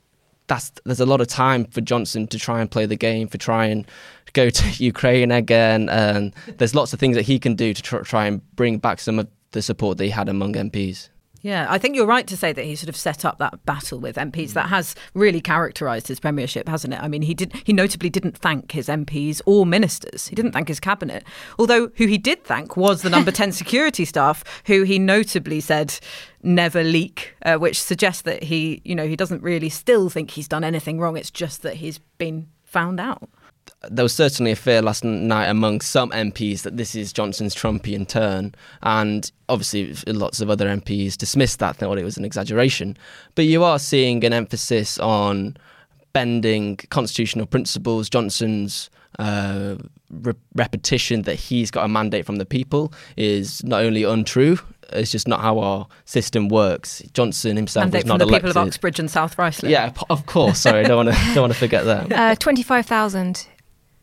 that's 0.46 0.70
there's 0.84 1.00
a 1.00 1.06
lot 1.06 1.20
of 1.20 1.26
time 1.26 1.64
for 1.64 1.80
Johnson 1.80 2.28
to 2.28 2.38
try 2.38 2.60
and 2.60 2.70
play 2.70 2.86
the 2.86 2.96
game, 2.96 3.26
for 3.26 3.38
try 3.38 3.66
and 3.66 3.84
go 4.32 4.50
to 4.50 4.68
Ukraine 4.84 5.32
again. 5.32 5.88
And 5.88 6.32
there's 6.58 6.74
lots 6.74 6.92
of 6.92 7.00
things 7.00 7.16
that 7.16 7.22
he 7.22 7.40
can 7.40 7.56
do 7.56 7.74
to 7.74 7.82
tr- 7.82 7.98
try 7.98 8.26
and 8.26 8.40
bring 8.54 8.78
back 8.78 9.00
some 9.00 9.18
of 9.18 9.28
the 9.50 9.62
support 9.62 9.98
that 9.98 10.04
he 10.04 10.10
had 10.10 10.28
among 10.28 10.52
MPs. 10.54 11.08
Yeah, 11.46 11.68
I 11.68 11.78
think 11.78 11.94
you're 11.94 12.06
right 12.06 12.26
to 12.26 12.36
say 12.36 12.52
that 12.52 12.64
he 12.64 12.74
sort 12.74 12.88
of 12.88 12.96
set 12.96 13.24
up 13.24 13.38
that 13.38 13.64
battle 13.64 14.00
with 14.00 14.16
MPs. 14.16 14.54
That 14.54 14.68
has 14.68 14.96
really 15.14 15.40
characterised 15.40 16.08
his 16.08 16.18
premiership, 16.18 16.68
hasn't 16.68 16.92
it? 16.92 17.00
I 17.00 17.06
mean, 17.06 17.22
he 17.22 17.34
did 17.34 17.54
he 17.62 17.72
notably 17.72 18.10
didn't 18.10 18.36
thank 18.36 18.72
his 18.72 18.88
MPs 18.88 19.40
or 19.46 19.64
ministers. 19.64 20.26
He 20.26 20.34
didn't 20.34 20.50
thank 20.50 20.66
his 20.66 20.80
cabinet. 20.80 21.22
Although 21.56 21.90
who 21.98 22.06
he 22.06 22.18
did 22.18 22.42
thank 22.42 22.76
was 22.76 23.02
the 23.02 23.10
number 23.10 23.30
10 23.30 23.52
security 23.62 24.04
staff, 24.04 24.42
who 24.66 24.82
he 24.82 24.98
notably 24.98 25.60
said 25.60 25.96
never 26.42 26.82
leak, 26.82 27.36
uh, 27.44 27.58
which 27.58 27.80
suggests 27.80 28.22
that 28.22 28.42
he, 28.42 28.82
you 28.84 28.96
know, 28.96 29.06
he 29.06 29.14
doesn't 29.14 29.40
really 29.40 29.68
still 29.68 30.10
think 30.10 30.32
he's 30.32 30.48
done 30.48 30.64
anything 30.64 30.98
wrong. 30.98 31.16
It's 31.16 31.30
just 31.30 31.62
that 31.62 31.74
he's 31.74 31.98
been 32.18 32.48
found 32.64 32.98
out 32.98 33.30
there 33.90 34.04
was 34.04 34.14
certainly 34.14 34.52
a 34.52 34.56
fear 34.56 34.82
last 34.82 35.04
night 35.04 35.46
among 35.46 35.80
some 35.80 36.10
MPs 36.10 36.62
that 36.62 36.76
this 36.76 36.94
is 36.94 37.12
Johnson's 37.12 37.54
Trumpian 37.54 38.06
turn, 38.06 38.54
and 38.82 39.30
obviously 39.48 39.94
lots 40.06 40.40
of 40.40 40.50
other 40.50 40.66
MPs 40.66 41.16
dismissed 41.16 41.58
that, 41.58 41.76
thought 41.76 41.98
it 41.98 42.04
was 42.04 42.16
an 42.16 42.24
exaggeration. 42.24 42.96
But 43.34 43.46
you 43.46 43.64
are 43.64 43.78
seeing 43.78 44.24
an 44.24 44.32
emphasis 44.32 44.98
on 44.98 45.56
bending 46.12 46.76
constitutional 46.90 47.46
principles. 47.46 48.08
Johnson's 48.08 48.90
uh, 49.18 49.76
re- 50.10 50.34
repetition 50.54 51.22
that 51.22 51.34
he's 51.34 51.70
got 51.70 51.84
a 51.84 51.88
mandate 51.88 52.26
from 52.26 52.36
the 52.36 52.46
people 52.46 52.92
is 53.16 53.62
not 53.64 53.82
only 53.82 54.04
untrue, 54.04 54.58
it's 54.92 55.10
just 55.10 55.26
not 55.26 55.40
how 55.40 55.58
our 55.58 55.86
system 56.04 56.48
works. 56.48 57.02
Johnson 57.12 57.56
himself 57.56 57.84
mandate 57.84 58.04
was 58.04 58.06
not 58.06 58.14
from 58.14 58.18
the 58.18 58.24
elected. 58.32 58.48
people 58.50 58.62
of 58.62 58.68
Uxbridge 58.68 58.98
and 59.00 59.10
South 59.10 59.36
Ruislip. 59.36 59.68
Yeah, 59.68 59.92
of 60.08 60.26
course. 60.26 60.60
Sorry, 60.60 60.80
I 60.80 60.82
don't 60.84 61.04
want 61.04 61.16
to 61.16 61.24
don't 61.34 61.42
want 61.42 61.52
to 61.52 61.58
forget 61.58 61.84
that. 61.84 62.12
Uh, 62.12 62.34
25,000. 62.36 63.46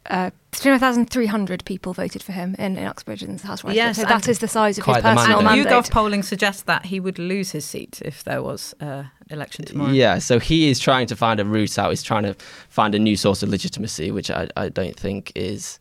Uh, 0.10 0.32
25,300 0.52 1.64
people 1.66 1.94
voted 1.94 2.22
for 2.22 2.32
him 2.34 2.56
in, 2.60 2.78
in 2.78 2.86
Uxbridge 2.86 3.24
and 3.24 3.40
South 3.40 3.64
Ruislip. 3.64 3.76
Yes, 3.76 3.96
so 3.98 4.04
that 4.04 4.28
is 4.28 4.40
the 4.40 4.48
size 4.48 4.78
of 4.78 4.86
his 4.86 4.96
personal 4.98 5.16
And 5.40 5.46
mandate. 5.46 5.66
mandate. 5.66 5.72
YouGov 5.86 5.92
polling 5.92 6.24
suggests 6.24 6.64
that 6.64 6.86
he 6.88 7.00
would 7.00 7.18
lose 7.18 7.52
his 7.52 7.66
seat 7.66 8.02
if 8.04 8.24
there 8.24 8.42
was 8.44 8.76
uh, 8.82 9.04
election 9.30 9.66
tomorrow. 9.66 9.92
Yeah, 9.92 10.20
so 10.20 10.40
he 10.40 10.70
is 10.70 10.80
trying 10.80 11.08
to 11.08 11.16
find 11.16 11.40
a 11.40 11.46
route 11.46 11.80
out. 11.80 11.90
He's 11.90 12.04
trying 12.04 12.24
to 12.24 12.34
find 12.70 12.94
a 12.96 13.00
new 13.00 13.16
source 13.16 13.44
of 13.44 13.50
legitimacy, 13.50 14.12
which 14.12 14.30
I, 14.30 14.48
I 14.58 14.70
don't 14.70 15.00
think 15.00 15.32
is. 15.36 15.80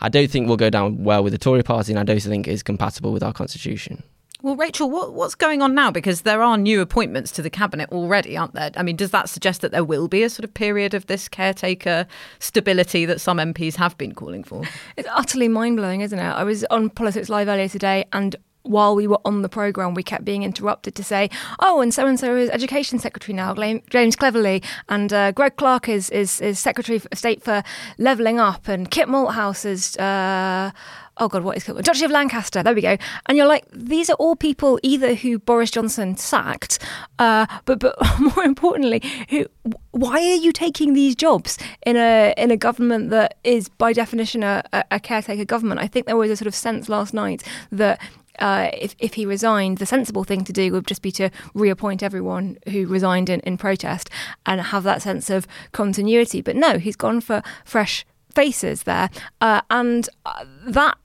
I 0.00 0.08
don't 0.10 0.30
think 0.30 0.46
will 0.48 0.58
go 0.58 0.68
down 0.68 1.04
well 1.04 1.22
with 1.24 1.32
the 1.32 1.38
Tory 1.38 1.62
party, 1.62 1.92
and 1.92 1.98
I 1.98 2.04
don't 2.04 2.20
think 2.22 2.46
is 2.48 2.62
compatible 2.62 3.12
with 3.12 3.22
our 3.22 3.32
constitution. 3.32 4.02
Well, 4.46 4.54
Rachel, 4.54 4.88
what, 4.88 5.12
what's 5.12 5.34
going 5.34 5.60
on 5.60 5.74
now? 5.74 5.90
Because 5.90 6.20
there 6.20 6.40
are 6.40 6.56
new 6.56 6.80
appointments 6.80 7.32
to 7.32 7.42
the 7.42 7.50
cabinet 7.50 7.90
already, 7.90 8.36
aren't 8.36 8.54
there? 8.54 8.70
I 8.76 8.84
mean, 8.84 8.94
does 8.94 9.10
that 9.10 9.28
suggest 9.28 9.60
that 9.62 9.72
there 9.72 9.82
will 9.82 10.06
be 10.06 10.22
a 10.22 10.30
sort 10.30 10.44
of 10.44 10.54
period 10.54 10.94
of 10.94 11.06
this 11.06 11.28
caretaker 11.28 12.06
stability 12.38 13.06
that 13.06 13.20
some 13.20 13.38
MPs 13.38 13.74
have 13.74 13.98
been 13.98 14.14
calling 14.14 14.44
for? 14.44 14.62
It's 14.96 15.08
utterly 15.10 15.48
mind 15.48 15.78
blowing, 15.78 16.00
isn't 16.02 16.16
it? 16.16 16.22
I 16.22 16.44
was 16.44 16.62
on 16.70 16.90
Politics 16.90 17.28
Live 17.28 17.48
earlier 17.48 17.68
today 17.68 18.04
and 18.12 18.36
while 18.62 18.94
we 18.94 19.08
were 19.08 19.18
on 19.24 19.42
the 19.42 19.48
programme, 19.48 19.94
we 19.94 20.04
kept 20.04 20.24
being 20.24 20.44
interrupted 20.44 20.94
to 20.94 21.02
say, 21.02 21.28
oh, 21.60 21.80
and 21.80 21.92
so 21.92 22.06
and 22.06 22.18
so 22.18 22.36
is 22.36 22.50
Education 22.50 22.98
Secretary 22.98 23.34
now, 23.34 23.54
James 23.90 24.16
Cleverly, 24.16 24.62
and 24.88 25.12
uh, 25.12 25.32
Greg 25.32 25.56
Clark 25.56 25.88
is, 25.88 26.10
is, 26.10 26.40
is 26.40 26.58
Secretary 26.58 26.96
of 26.96 27.06
State 27.14 27.42
for 27.42 27.62
Levelling 27.98 28.40
Up, 28.40 28.68
and 28.68 28.90
Kit 28.90 29.08
Malthouse 29.08 29.64
is. 29.64 29.96
Uh, 29.96 30.70
Oh 31.18 31.28
God, 31.28 31.44
what 31.44 31.56
is 31.56 31.66
it? 31.66 31.84
Duchy 31.84 32.04
of 32.04 32.10
Lancaster. 32.10 32.62
There 32.62 32.74
we 32.74 32.82
go. 32.82 32.98
And 33.26 33.38
you're 33.38 33.46
like, 33.46 33.64
these 33.72 34.10
are 34.10 34.14
all 34.14 34.36
people 34.36 34.78
either 34.82 35.14
who 35.14 35.38
Boris 35.38 35.70
Johnson 35.70 36.16
sacked, 36.16 36.78
uh, 37.18 37.46
but 37.64 37.78
but 37.78 37.96
more 38.36 38.44
importantly, 38.44 39.02
who 39.30 39.46
why 39.92 40.20
are 40.20 40.36
you 40.36 40.52
taking 40.52 40.92
these 40.92 41.16
jobs 41.16 41.58
in 41.86 41.96
a 41.96 42.34
in 42.36 42.50
a 42.50 42.56
government 42.56 43.10
that 43.10 43.38
is 43.44 43.68
by 43.68 43.94
definition 43.94 44.42
a, 44.42 44.62
a, 44.72 44.84
a 44.92 45.00
caretaker 45.00 45.46
government? 45.46 45.80
I 45.80 45.86
think 45.86 46.06
there 46.06 46.16
was 46.16 46.30
a 46.30 46.36
sort 46.36 46.48
of 46.48 46.54
sense 46.54 46.88
last 46.88 47.14
night 47.14 47.42
that 47.72 47.98
uh, 48.38 48.68
if, 48.74 48.94
if 48.98 49.14
he 49.14 49.24
resigned, 49.24 49.78
the 49.78 49.86
sensible 49.86 50.24
thing 50.24 50.44
to 50.44 50.52
do 50.52 50.72
would 50.72 50.86
just 50.86 51.02
be 51.02 51.12
to 51.12 51.30
reappoint 51.54 52.02
everyone 52.02 52.58
who 52.68 52.86
resigned 52.86 53.30
in, 53.30 53.40
in 53.40 53.56
protest 53.56 54.10
and 54.44 54.60
have 54.60 54.82
that 54.82 55.02
sense 55.02 55.30
of 55.30 55.46
continuity. 55.72 56.42
But 56.42 56.56
no, 56.56 56.78
he's 56.78 56.96
gone 56.96 57.22
for 57.22 57.42
fresh 57.64 58.04
faces 58.36 58.84
there. 58.84 59.08
Uh, 59.40 59.62
and 59.70 60.08
uh, 60.26 60.44
that. 60.68 60.96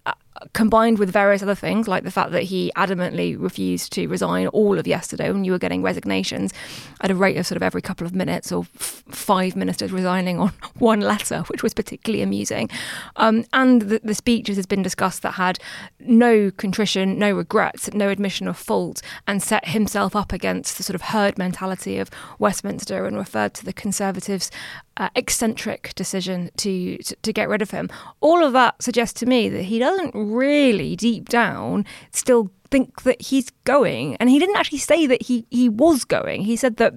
Combined 0.54 1.00
with 1.00 1.10
various 1.10 1.42
other 1.42 1.56
things, 1.56 1.88
like 1.88 2.04
the 2.04 2.12
fact 2.12 2.32
that 2.32 2.44
he 2.44 2.72
adamantly 2.76 3.36
refused 3.40 3.94
to 3.94 4.08
resign 4.08 4.48
all 4.48 4.78
of 4.78 4.86
yesterday 4.86 5.32
when 5.32 5.44
you 5.44 5.52
were 5.52 5.60
getting 5.60 5.82
resignations 5.82 6.54
at 7.02 7.10
a 7.10 7.16
rate 7.16 7.38
of 7.38 7.48
sort 7.48 7.56
of 7.56 7.64
every 7.64 7.82
couple 7.82 8.06
of 8.06 8.14
minutes, 8.14 8.52
or 8.52 8.66
f- 8.76 9.04
five 9.10 9.56
ministers 9.56 9.92
resigning 9.92 10.40
on 10.40 10.50
one 10.80 11.00
letter, 11.00 11.40
which 11.48 11.64
was 11.64 11.74
particularly 11.74 12.22
amusing. 12.22 12.70
Um, 13.16 13.46
and 13.54 13.84
the, 13.84 14.02
the 14.04 14.16
speeches 14.16 14.58
has 14.58 14.66
been 14.66 14.82
discussed 14.84 15.22
that 15.22 15.32
had 15.32 15.58
no 16.00 16.52
contrition, 16.52 17.18
no 17.18 17.34
regrets, 17.34 17.94
no 17.94 18.10
admission 18.10 18.48
of 18.48 18.58
fault, 18.58 19.02
and 19.28 19.42
set 19.42 19.70
himself 19.70 20.16
up 20.16 20.34
against 20.34 20.78
the 20.78 20.84
sort 20.84 20.96
of 20.96 21.02
herd 21.02 21.38
mentality 21.38 21.98
of 21.98 22.10
Westminster 22.40 23.06
and 23.06 23.18
referred 23.18 23.54
to 23.54 23.66
the 23.66 23.74
Conservatives' 23.74 24.52
uh, 24.98 25.10
eccentric 25.16 25.94
decision 25.96 26.50
to, 26.58 26.98
to 26.98 27.32
to 27.32 27.34
get 27.34 27.50
rid 27.50 27.62
of 27.62 27.72
him. 27.72 27.90
All 28.20 28.44
of 28.44 28.54
that 28.54 28.82
suggests 28.82 29.20
to 29.22 29.26
me 29.26 29.50
that 29.50 29.64
he 29.64 29.80
doesn't 29.80 30.14
really, 30.32 30.96
deep 30.96 31.30
down, 31.30 31.86
still 32.12 32.52
think 32.72 33.04
that 33.04 33.22
he's 33.22 33.50
going. 33.66 34.16
And 34.16 34.30
he 34.30 34.40
didn't 34.40 34.56
actually 34.56 34.80
say 34.80 35.06
that 35.08 35.24
he 35.24 35.46
he 35.50 35.70
was 35.70 36.06
going. 36.06 36.44
He 36.44 36.56
said 36.56 36.78
that 36.78 36.94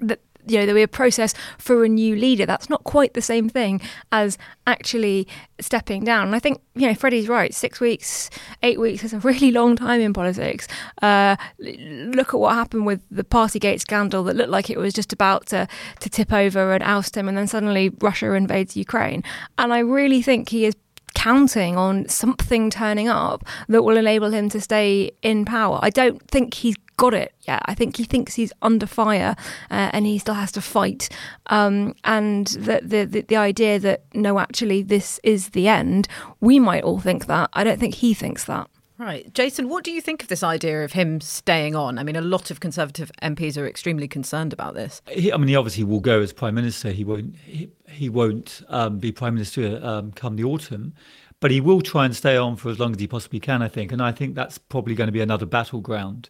that 0.00 0.20
you 0.46 0.58
know 0.58 0.66
there 0.66 0.74
be 0.74 0.82
a 0.82 0.88
process 0.88 1.34
for 1.58 1.84
a 1.84 1.88
new 1.88 2.16
leader. 2.16 2.46
That's 2.46 2.68
not 2.70 2.84
quite 2.84 3.14
the 3.14 3.22
same 3.22 3.48
thing 3.48 3.80
as 4.12 4.38
actually 4.66 5.28
stepping 5.60 6.04
down. 6.04 6.26
And 6.26 6.34
I 6.34 6.38
think 6.38 6.60
you 6.74 6.86
know 6.86 6.94
Freddie's 6.94 7.28
right. 7.28 7.54
Six 7.54 7.80
weeks, 7.80 8.30
eight 8.62 8.80
weeks 8.80 9.04
is 9.04 9.12
a 9.12 9.18
really 9.20 9.50
long 9.50 9.76
time 9.76 10.00
in 10.00 10.12
politics. 10.12 10.66
Uh, 11.00 11.36
look 11.58 12.34
at 12.34 12.40
what 12.40 12.54
happened 12.54 12.86
with 12.86 13.02
the 13.10 13.24
Partygate 13.24 13.80
scandal 13.80 14.24
that 14.24 14.36
looked 14.36 14.50
like 14.50 14.70
it 14.70 14.78
was 14.78 14.92
just 14.92 15.12
about 15.12 15.46
to 15.46 15.68
to 16.00 16.10
tip 16.10 16.32
over 16.32 16.72
and 16.72 16.82
oust 16.82 17.16
him, 17.16 17.28
and 17.28 17.36
then 17.36 17.46
suddenly 17.46 17.90
Russia 18.00 18.32
invades 18.32 18.76
Ukraine. 18.76 19.22
And 19.58 19.72
I 19.72 19.80
really 19.80 20.22
think 20.22 20.48
he 20.48 20.64
is 20.64 20.74
counting 21.14 21.76
on 21.76 22.08
something 22.08 22.70
turning 22.70 23.08
up 23.08 23.44
that 23.68 23.82
will 23.82 23.96
enable 23.96 24.30
him 24.30 24.48
to 24.50 24.60
stay 24.60 25.10
in 25.22 25.44
power. 25.44 25.78
I 25.82 25.90
don't 25.90 26.20
think 26.30 26.54
he's 26.54 26.76
got 26.96 27.14
it 27.14 27.32
yet. 27.42 27.62
I 27.64 27.74
think 27.74 27.96
he 27.96 28.04
thinks 28.04 28.34
he's 28.34 28.52
under 28.60 28.86
fire 28.86 29.36
uh, 29.70 29.90
and 29.92 30.04
he 30.04 30.18
still 30.18 30.34
has 30.34 30.52
to 30.52 30.60
fight. 30.60 31.08
Um, 31.46 31.94
and 32.04 32.48
the, 32.48 32.80
the, 32.82 33.04
the 33.04 33.20
the 33.22 33.36
idea 33.36 33.78
that 33.78 34.02
no, 34.12 34.38
actually, 34.38 34.82
this 34.82 35.18
is 35.22 35.50
the 35.50 35.68
end. 35.68 36.08
We 36.40 36.58
might 36.58 36.84
all 36.84 36.98
think 36.98 37.26
that. 37.26 37.48
I 37.54 37.64
don't 37.64 37.80
think 37.80 37.94
he 37.94 38.14
thinks 38.14 38.44
that. 38.44 38.68
Right. 38.98 39.32
Jason, 39.32 39.68
what 39.68 39.84
do 39.84 39.92
you 39.92 40.00
think 40.00 40.22
of 40.22 40.28
this 40.28 40.42
idea 40.42 40.82
of 40.82 40.92
him 40.92 41.20
staying 41.20 41.76
on? 41.76 41.98
I 41.98 42.02
mean, 42.02 42.16
a 42.16 42.20
lot 42.20 42.50
of 42.50 42.58
Conservative 42.58 43.12
MPs 43.22 43.56
are 43.56 43.64
extremely 43.64 44.08
concerned 44.08 44.52
about 44.52 44.74
this. 44.74 45.00
He, 45.08 45.32
I 45.32 45.36
mean, 45.36 45.46
he 45.46 45.54
obviously 45.54 45.84
will 45.84 46.00
go 46.00 46.20
as 46.20 46.32
prime 46.32 46.56
minister. 46.56 46.90
He 46.90 47.04
won't. 47.04 47.36
He, 47.36 47.70
he 47.88 48.08
won't 48.08 48.60
um, 48.68 48.98
be 48.98 49.12
prime 49.12 49.34
minister 49.34 49.80
um, 49.84 50.10
come 50.10 50.34
the 50.34 50.42
autumn, 50.42 50.94
but 51.38 51.52
he 51.52 51.60
will 51.60 51.80
try 51.80 52.06
and 52.06 52.16
stay 52.16 52.36
on 52.36 52.56
for 52.56 52.70
as 52.70 52.80
long 52.80 52.92
as 52.92 52.98
he 52.98 53.06
possibly 53.06 53.38
can. 53.38 53.62
I 53.62 53.68
think, 53.68 53.92
and 53.92 54.02
I 54.02 54.10
think 54.10 54.34
that's 54.34 54.58
probably 54.58 54.96
going 54.96 55.08
to 55.08 55.12
be 55.12 55.20
another 55.20 55.46
battleground. 55.46 56.28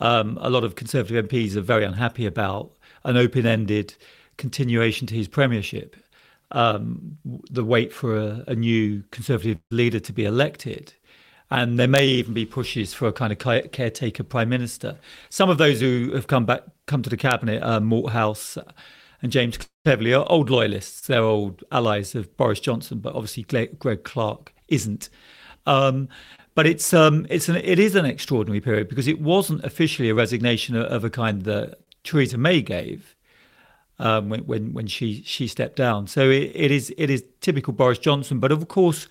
Um, 0.00 0.38
a 0.40 0.48
lot 0.48 0.64
of 0.64 0.76
Conservative 0.76 1.28
MPs 1.28 1.54
are 1.54 1.60
very 1.60 1.84
unhappy 1.84 2.24
about 2.24 2.72
an 3.04 3.18
open-ended 3.18 3.94
continuation 4.38 5.06
to 5.08 5.14
his 5.14 5.28
premiership. 5.28 5.96
Um, 6.50 7.18
the 7.50 7.64
wait 7.64 7.92
for 7.92 8.16
a, 8.16 8.44
a 8.48 8.54
new 8.54 9.04
Conservative 9.10 9.58
leader 9.70 10.00
to 10.00 10.12
be 10.14 10.24
elected 10.24 10.94
and 11.50 11.78
there 11.78 11.88
may 11.88 12.06
even 12.06 12.34
be 12.34 12.46
pushes 12.46 12.94
for 12.94 13.06
a 13.06 13.12
kind 13.12 13.32
of 13.32 13.38
caretaker 13.38 14.24
prime 14.24 14.48
minister. 14.48 14.98
Some 15.30 15.50
of 15.50 15.58
those 15.58 15.80
who 15.80 16.12
have 16.14 16.26
come 16.26 16.46
back, 16.46 16.62
come 16.86 17.02
to 17.02 17.10
the 17.10 17.16
cabinet, 17.16 17.62
uh, 17.62 17.80
Malthouse 17.80 18.56
and 19.22 19.30
James 19.30 19.58
Cleverly, 19.84 20.14
are 20.14 20.26
old 20.28 20.50
loyalists. 20.50 21.06
They're 21.06 21.22
old 21.22 21.62
allies 21.70 22.14
of 22.14 22.34
Boris 22.36 22.60
Johnson, 22.60 22.98
but 22.98 23.14
obviously 23.14 23.42
Greg 23.44 24.04
Clark 24.04 24.52
isn't. 24.68 25.10
Um, 25.66 26.08
but 26.54 26.66
it's 26.66 26.94
um, 26.94 27.26
it's 27.30 27.48
an 27.48 27.56
it 27.56 27.78
is 27.78 27.94
an 27.94 28.04
extraordinary 28.04 28.60
period 28.60 28.88
because 28.88 29.08
it 29.08 29.20
wasn't 29.20 29.64
officially 29.64 30.08
a 30.08 30.14
resignation 30.14 30.76
of, 30.76 30.86
of 30.86 31.04
a 31.04 31.10
kind 31.10 31.42
that 31.42 31.78
Theresa 32.04 32.38
May 32.38 32.62
gave. 32.62 33.16
Um, 34.00 34.28
when, 34.28 34.40
when 34.40 34.72
when 34.72 34.86
she 34.88 35.22
she 35.24 35.46
stepped 35.46 35.76
down, 35.76 36.08
so 36.08 36.28
it, 36.28 36.50
it 36.54 36.70
is 36.72 36.92
it 36.98 37.10
is 37.10 37.24
typical 37.40 37.72
Boris 37.72 37.98
Johnson. 37.98 38.40
But 38.40 38.50
of 38.50 38.66
course, 38.66 39.06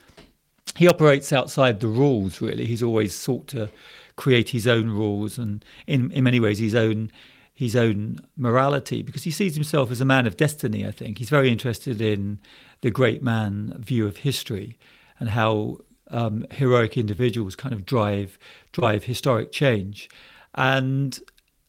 he 0.75 0.87
operates 0.87 1.31
outside 1.31 1.79
the 1.79 1.87
rules. 1.87 2.41
Really, 2.41 2.65
he's 2.65 2.83
always 2.83 3.15
sought 3.15 3.47
to 3.49 3.69
create 4.15 4.49
his 4.49 4.67
own 4.67 4.89
rules 4.89 5.37
and, 5.37 5.63
in 5.87 6.11
in 6.11 6.23
many 6.23 6.39
ways, 6.39 6.59
his 6.59 6.75
own 6.75 7.11
his 7.55 7.75
own 7.75 8.19
morality 8.35 9.03
because 9.03 9.23
he 9.23 9.31
sees 9.31 9.53
himself 9.53 9.91
as 9.91 10.01
a 10.01 10.05
man 10.05 10.25
of 10.25 10.37
destiny. 10.37 10.85
I 10.85 10.91
think 10.91 11.19
he's 11.19 11.29
very 11.29 11.51
interested 11.51 12.01
in 12.01 12.39
the 12.81 12.89
great 12.89 13.21
man 13.21 13.75
view 13.79 14.07
of 14.07 14.17
history 14.17 14.79
and 15.19 15.29
how 15.29 15.77
um, 16.09 16.45
heroic 16.51 16.97
individuals 16.97 17.55
kind 17.55 17.73
of 17.73 17.85
drive 17.85 18.37
drive 18.71 19.03
historic 19.03 19.51
change, 19.51 20.09
and 20.55 21.19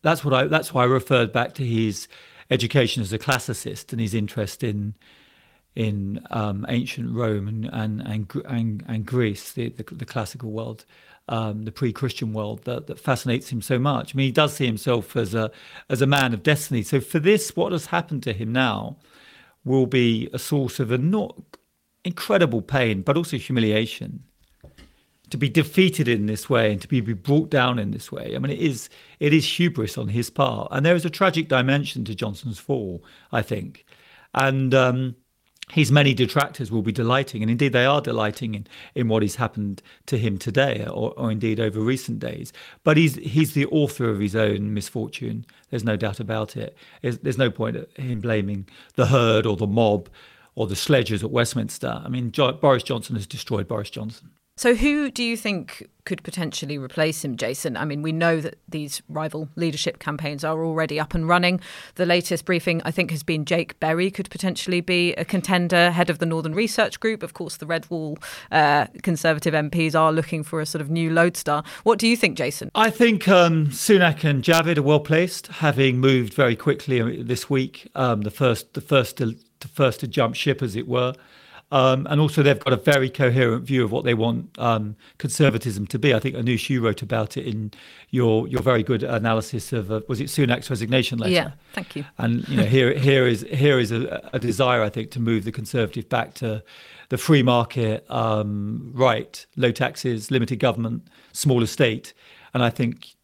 that's 0.02 0.24
what 0.24 0.34
I 0.34 0.46
that's 0.46 0.72
why 0.72 0.82
I 0.82 0.86
referred 0.86 1.32
back 1.32 1.54
to 1.54 1.66
his 1.66 2.08
education 2.50 3.02
as 3.02 3.12
a 3.12 3.18
classicist 3.18 3.92
and 3.92 4.00
his 4.00 4.14
interest 4.14 4.62
in 4.62 4.94
in 5.76 6.24
um, 6.30 6.64
ancient 6.68 7.10
Rome 7.12 7.48
and 7.48 7.64
and 7.66 8.00
and, 8.02 8.42
and, 8.46 8.84
and 8.86 9.06
Greece, 9.06 9.52
the, 9.52 9.70
the, 9.70 9.82
the 9.82 10.04
classical 10.04 10.52
world, 10.52 10.84
um, 11.28 11.64
the 11.64 11.72
pre-Christian 11.72 12.32
world 12.32 12.64
that, 12.64 12.86
that 12.86 13.00
fascinates 13.00 13.50
him 13.50 13.62
so 13.62 13.78
much. 13.78 14.14
I 14.14 14.16
mean, 14.16 14.26
he 14.26 14.32
does 14.32 14.54
see 14.54 14.66
himself 14.66 15.16
as 15.16 15.34
a 15.34 15.50
as 15.90 16.00
a 16.02 16.06
man 16.06 16.34
of 16.34 16.42
destiny. 16.42 16.82
So 16.82 17.00
for 17.00 17.18
this, 17.18 17.56
what 17.56 17.72
has 17.72 17.86
happened 17.86 18.22
to 18.24 18.32
him 18.32 18.52
now 18.52 18.96
will 19.64 19.86
be 19.86 20.28
a 20.32 20.38
source 20.38 20.78
of 20.78 20.92
a 20.92 20.98
not 20.98 21.36
incredible 22.04 22.62
pain, 22.62 23.02
but 23.02 23.16
also 23.16 23.36
humiliation. 23.36 24.24
To 25.30 25.38
be 25.38 25.48
defeated 25.48 26.06
in 26.06 26.26
this 26.26 26.48
way 26.48 26.70
and 26.70 26.80
to 26.82 26.86
be 26.86 27.00
brought 27.00 27.50
down 27.50 27.78
in 27.80 27.90
this 27.90 28.12
way, 28.12 28.36
I 28.36 28.38
mean, 28.38 28.52
it 28.52 28.60
is 28.60 28.88
it 29.18 29.32
is 29.32 29.58
hubris 29.58 29.98
on 29.98 30.08
his 30.08 30.30
part, 30.30 30.68
and 30.70 30.86
there 30.86 30.94
is 30.94 31.04
a 31.04 31.10
tragic 31.10 31.48
dimension 31.48 32.04
to 32.04 32.14
Johnson's 32.14 32.60
fall, 32.60 33.02
I 33.32 33.42
think, 33.42 33.84
and. 34.34 34.72
Um, 34.72 35.16
his 35.72 35.90
many 35.90 36.14
detractors 36.14 36.70
will 36.70 36.82
be 36.82 36.92
delighting, 36.92 37.42
and 37.42 37.50
indeed 37.50 37.72
they 37.72 37.86
are 37.86 38.00
delighting 38.00 38.54
in, 38.54 38.66
in 38.94 39.08
what 39.08 39.22
has 39.22 39.36
happened 39.36 39.82
to 40.06 40.18
him 40.18 40.38
today, 40.38 40.84
or, 40.86 41.14
or 41.16 41.30
indeed 41.30 41.58
over 41.58 41.80
recent 41.80 42.18
days. 42.18 42.52
But 42.82 42.96
he's 42.96 43.16
he's 43.16 43.54
the 43.54 43.66
author 43.66 44.10
of 44.10 44.20
his 44.20 44.36
own 44.36 44.74
misfortune. 44.74 45.46
There's 45.70 45.84
no 45.84 45.96
doubt 45.96 46.20
about 46.20 46.56
it. 46.56 46.76
There's, 47.02 47.18
there's 47.18 47.38
no 47.38 47.50
point 47.50 47.76
in 47.96 48.20
blaming 48.20 48.68
the 48.94 49.06
herd 49.06 49.46
or 49.46 49.56
the 49.56 49.66
mob 49.66 50.08
or 50.54 50.66
the 50.66 50.76
sledgers 50.76 51.24
at 51.24 51.30
Westminster. 51.30 52.02
I 52.04 52.08
mean, 52.08 52.30
jo- 52.30 52.52
Boris 52.52 52.82
Johnson 52.82 53.16
has 53.16 53.26
destroyed 53.26 53.66
Boris 53.66 53.90
Johnson. 53.90 54.30
So, 54.56 54.76
who 54.76 55.10
do 55.10 55.24
you 55.24 55.36
think 55.36 55.84
could 56.04 56.22
potentially 56.22 56.78
replace 56.78 57.24
him, 57.24 57.36
Jason? 57.36 57.76
I 57.76 57.84
mean, 57.84 58.02
we 58.02 58.12
know 58.12 58.40
that 58.40 58.56
these 58.68 59.02
rival 59.08 59.48
leadership 59.56 59.98
campaigns 59.98 60.44
are 60.44 60.64
already 60.64 61.00
up 61.00 61.12
and 61.12 61.26
running. 61.26 61.60
The 61.96 62.06
latest 62.06 62.44
briefing, 62.44 62.80
I 62.84 62.92
think, 62.92 63.10
has 63.10 63.24
been 63.24 63.46
Jake 63.46 63.80
Berry 63.80 64.12
could 64.12 64.30
potentially 64.30 64.80
be 64.80 65.12
a 65.14 65.24
contender, 65.24 65.90
head 65.90 66.08
of 66.08 66.20
the 66.20 66.26
Northern 66.26 66.54
Research 66.54 67.00
Group. 67.00 67.24
Of 67.24 67.34
course, 67.34 67.56
the 67.56 67.66
Red 67.66 67.90
Wall 67.90 68.16
uh, 68.52 68.86
Conservative 69.02 69.54
MPs 69.54 69.98
are 69.98 70.12
looking 70.12 70.44
for 70.44 70.60
a 70.60 70.66
sort 70.66 70.80
of 70.80 70.88
new 70.88 71.10
lodestar. 71.10 71.64
What 71.82 71.98
do 71.98 72.06
you 72.06 72.16
think, 72.16 72.38
Jason? 72.38 72.70
I 72.76 72.90
think 72.90 73.26
um, 73.26 73.66
Sunak 73.68 74.22
and 74.22 74.44
Javid 74.44 74.78
are 74.78 74.82
well 74.82 75.00
placed, 75.00 75.48
having 75.48 75.98
moved 75.98 76.32
very 76.32 76.54
quickly 76.54 77.24
this 77.24 77.50
week. 77.50 77.90
Um, 77.96 78.20
the 78.20 78.30
first, 78.30 78.74
the 78.74 78.80
first, 78.80 79.16
to, 79.16 79.34
the 79.58 79.68
first 79.68 79.98
to 80.00 80.06
jump 80.06 80.36
ship, 80.36 80.62
as 80.62 80.76
it 80.76 80.86
were. 80.86 81.14
Um, 81.70 82.06
and 82.08 82.20
also, 82.20 82.42
they've 82.42 82.58
got 82.58 82.72
a 82.72 82.76
very 82.76 83.10
coherent 83.10 83.64
view 83.64 83.84
of 83.84 83.90
what 83.90 84.04
they 84.04 84.14
want 84.14 84.56
um, 84.58 84.96
conservatism 85.18 85.86
to 85.88 85.98
be. 85.98 86.14
I 86.14 86.20
think 86.20 86.36
Anoosh, 86.36 86.70
you 86.70 86.80
wrote 86.80 87.02
about 87.02 87.36
it 87.36 87.46
in 87.46 87.72
your 88.10 88.46
your 88.46 88.62
very 88.62 88.82
good 88.82 89.02
analysis 89.02 89.72
of 89.72 89.90
uh, 89.90 90.00
was 90.06 90.20
it 90.20 90.28
Sunak's 90.28 90.70
resignation 90.70 91.18
letter? 91.18 91.32
Yeah, 91.32 91.50
thank 91.72 91.96
you. 91.96 92.04
And 92.18 92.46
you 92.48 92.58
know, 92.58 92.64
here 92.64 92.92
here 92.96 93.26
is 93.26 93.46
here 93.50 93.78
is 93.78 93.90
a, 93.90 94.30
a 94.32 94.38
desire, 94.38 94.82
I 94.82 94.88
think, 94.88 95.10
to 95.12 95.20
move 95.20 95.44
the 95.44 95.52
conservative 95.52 96.08
back 96.08 96.34
to 96.34 96.62
the 97.08 97.18
free 97.18 97.42
market, 97.42 98.08
um, 98.10 98.90
right, 98.94 99.44
low 99.56 99.72
taxes, 99.72 100.30
limited 100.30 100.58
government, 100.58 101.08
smaller 101.32 101.66
state. 101.66 102.14
And 102.52 102.62
I 102.62 102.70
think 102.70 103.14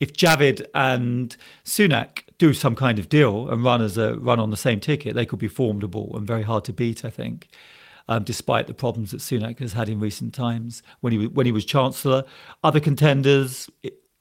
if 0.00 0.12
Javid 0.12 0.66
and 0.74 1.36
Sunak 1.64 2.24
do 2.38 2.52
some 2.52 2.74
kind 2.74 2.98
of 2.98 3.08
deal 3.08 3.48
and 3.48 3.62
run 3.62 3.80
as 3.80 3.96
a 3.96 4.16
run 4.18 4.40
on 4.40 4.50
the 4.50 4.56
same 4.56 4.80
ticket, 4.80 5.14
they 5.14 5.26
could 5.26 5.38
be 5.38 5.48
formidable 5.48 6.16
and 6.16 6.26
very 6.26 6.42
hard 6.42 6.64
to 6.64 6.72
beat. 6.72 7.04
I 7.04 7.10
think 7.10 7.48
um, 8.12 8.24
despite 8.24 8.66
the 8.66 8.74
problems 8.74 9.10
that 9.12 9.20
Sunak 9.20 9.58
has 9.58 9.72
had 9.72 9.88
in 9.88 9.98
recent 9.98 10.34
times 10.34 10.82
when 11.00 11.12
he 11.12 11.26
when 11.26 11.46
he 11.46 11.52
was 11.52 11.64
chancellor. 11.64 12.24
Other 12.62 12.80
contenders 12.80 13.70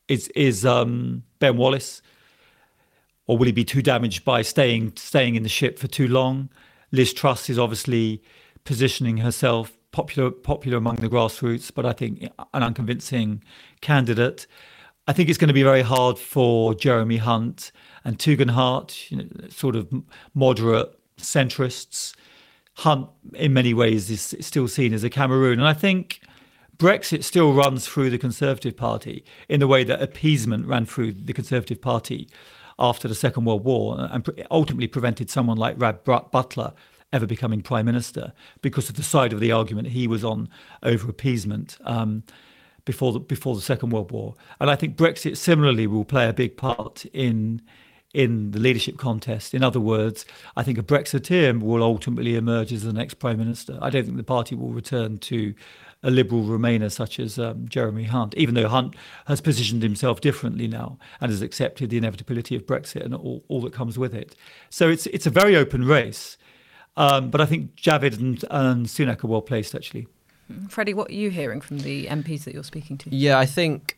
is 0.07 0.29
is 0.29 0.65
um, 0.65 1.23
Ben 1.39 1.57
Wallace, 1.57 2.01
or 3.27 3.37
will 3.37 3.45
he 3.45 3.51
be 3.51 3.65
too 3.65 3.81
damaged 3.81 4.23
by 4.23 4.41
staying 4.41 4.93
staying 4.95 5.35
in 5.35 5.43
the 5.43 5.49
ship 5.49 5.77
for 5.77 5.87
too 5.87 6.07
long? 6.07 6.49
Liz 6.91 7.13
Truss 7.13 7.49
is 7.49 7.59
obviously 7.59 8.21
positioning 8.63 9.17
herself 9.17 9.77
popular 9.91 10.31
popular 10.31 10.77
among 10.77 10.95
the 10.97 11.09
grassroots, 11.09 11.71
but 11.73 11.85
I 11.85 11.91
think 11.91 12.23
an 12.53 12.63
unconvincing 12.63 13.43
candidate. 13.81 14.47
I 15.07 15.13
think 15.13 15.27
it's 15.27 15.37
going 15.37 15.49
to 15.49 15.53
be 15.53 15.63
very 15.63 15.81
hard 15.81 16.17
for 16.17 16.73
Jeremy 16.75 17.17
Hunt 17.17 17.71
and 18.05 18.17
Tugendhat, 18.17 19.11
you 19.11 19.17
know, 19.17 19.49
sort 19.49 19.75
of 19.75 19.91
moderate 20.33 20.97
centrists 21.17 22.13
Hunt, 22.75 23.09
in 23.33 23.53
many 23.53 23.73
ways, 23.73 24.09
is 24.09 24.35
still 24.45 24.67
seen 24.67 24.93
as 24.93 25.03
a 25.03 25.09
Cameroon. 25.09 25.59
And 25.59 25.67
I 25.67 25.73
think 25.73 26.21
Brexit 26.77 27.23
still 27.23 27.53
runs 27.53 27.87
through 27.87 28.09
the 28.09 28.17
Conservative 28.17 28.75
Party 28.75 29.23
in 29.49 29.59
the 29.59 29.67
way 29.67 29.83
that 29.83 30.01
appeasement 30.01 30.65
ran 30.65 30.85
through 30.85 31.13
the 31.13 31.33
Conservative 31.33 31.81
Party 31.81 32.27
after 32.79 33.07
the 33.07 33.15
Second 33.15 33.45
World 33.45 33.63
War 33.63 34.07
and 34.11 34.27
ultimately 34.49 34.87
prevented 34.87 35.29
someone 35.29 35.57
like 35.57 35.79
Rab 35.79 36.03
Butler 36.03 36.73
ever 37.13 37.27
becoming 37.27 37.61
Prime 37.61 37.85
Minister 37.85 38.33
because 38.61 38.89
of 38.89 38.95
the 38.95 39.03
side 39.03 39.33
of 39.33 39.39
the 39.39 39.51
argument 39.51 39.89
he 39.89 40.07
was 40.07 40.23
on 40.23 40.49
over 40.81 41.09
appeasement. 41.09 41.77
Um, 41.83 42.23
before 42.83 43.13
the 43.13 43.19
before 43.19 43.53
the 43.53 43.61
Second 43.61 43.91
World 43.91 44.11
War, 44.11 44.33
and 44.59 44.69
I 44.69 44.75
think 44.75 44.95
Brexit 44.95 45.37
similarly 45.37 45.85
will 45.85 46.03
play 46.03 46.27
a 46.27 46.33
big 46.33 46.57
part 46.57 47.05
in 47.13 47.61
in 48.13 48.51
the 48.51 48.59
leadership 48.59 48.97
contest. 48.97 49.53
In 49.53 49.63
other 49.63 49.79
words, 49.79 50.25
I 50.55 50.63
think 50.63 50.77
a 50.77 50.83
Brexiteer 50.83 51.59
will 51.61 51.83
ultimately 51.83 52.35
emerge 52.35 52.73
as 52.73 52.83
the 52.83 52.93
next 52.93 53.15
Prime 53.15 53.37
Minister. 53.37 53.77
I 53.81 53.89
don't 53.89 54.03
think 54.03 54.17
the 54.17 54.23
party 54.23 54.55
will 54.55 54.69
return 54.69 55.17
to 55.19 55.53
a 56.03 56.09
liberal 56.09 56.43
Remainer 56.43 56.91
such 56.91 57.19
as 57.19 57.37
um, 57.37 57.67
Jeremy 57.67 58.05
Hunt, 58.05 58.33
even 58.35 58.55
though 58.55 58.67
Hunt 58.67 58.95
has 59.27 59.39
positioned 59.39 59.83
himself 59.83 60.19
differently 60.19 60.67
now 60.67 60.97
and 61.19 61.31
has 61.31 61.41
accepted 61.41 61.89
the 61.89 61.97
inevitability 61.97 62.55
of 62.55 62.65
Brexit 62.65 63.05
and 63.05 63.13
all, 63.13 63.43
all 63.47 63.61
that 63.61 63.73
comes 63.73 63.97
with 63.97 64.13
it. 64.13 64.35
So 64.69 64.89
it's 64.89 65.05
it's 65.07 65.27
a 65.27 65.29
very 65.29 65.55
open 65.55 65.85
race. 65.85 66.37
Um, 66.97 67.29
but 67.29 67.39
I 67.39 67.45
think 67.45 67.75
Javid 67.75 68.19
and, 68.19 68.43
and 68.49 68.85
Sunak 68.87 69.23
are 69.23 69.27
well 69.27 69.41
placed, 69.41 69.73
actually. 69.73 70.07
Freddie, 70.67 70.93
what 70.93 71.09
are 71.09 71.13
you 71.13 71.29
hearing 71.29 71.61
from 71.61 71.79
the 71.79 72.07
MPs 72.07 72.43
that 72.43 72.53
you're 72.53 72.63
speaking 72.63 72.97
to? 72.97 73.15
Yeah, 73.15 73.39
I 73.39 73.45
think 73.45 73.97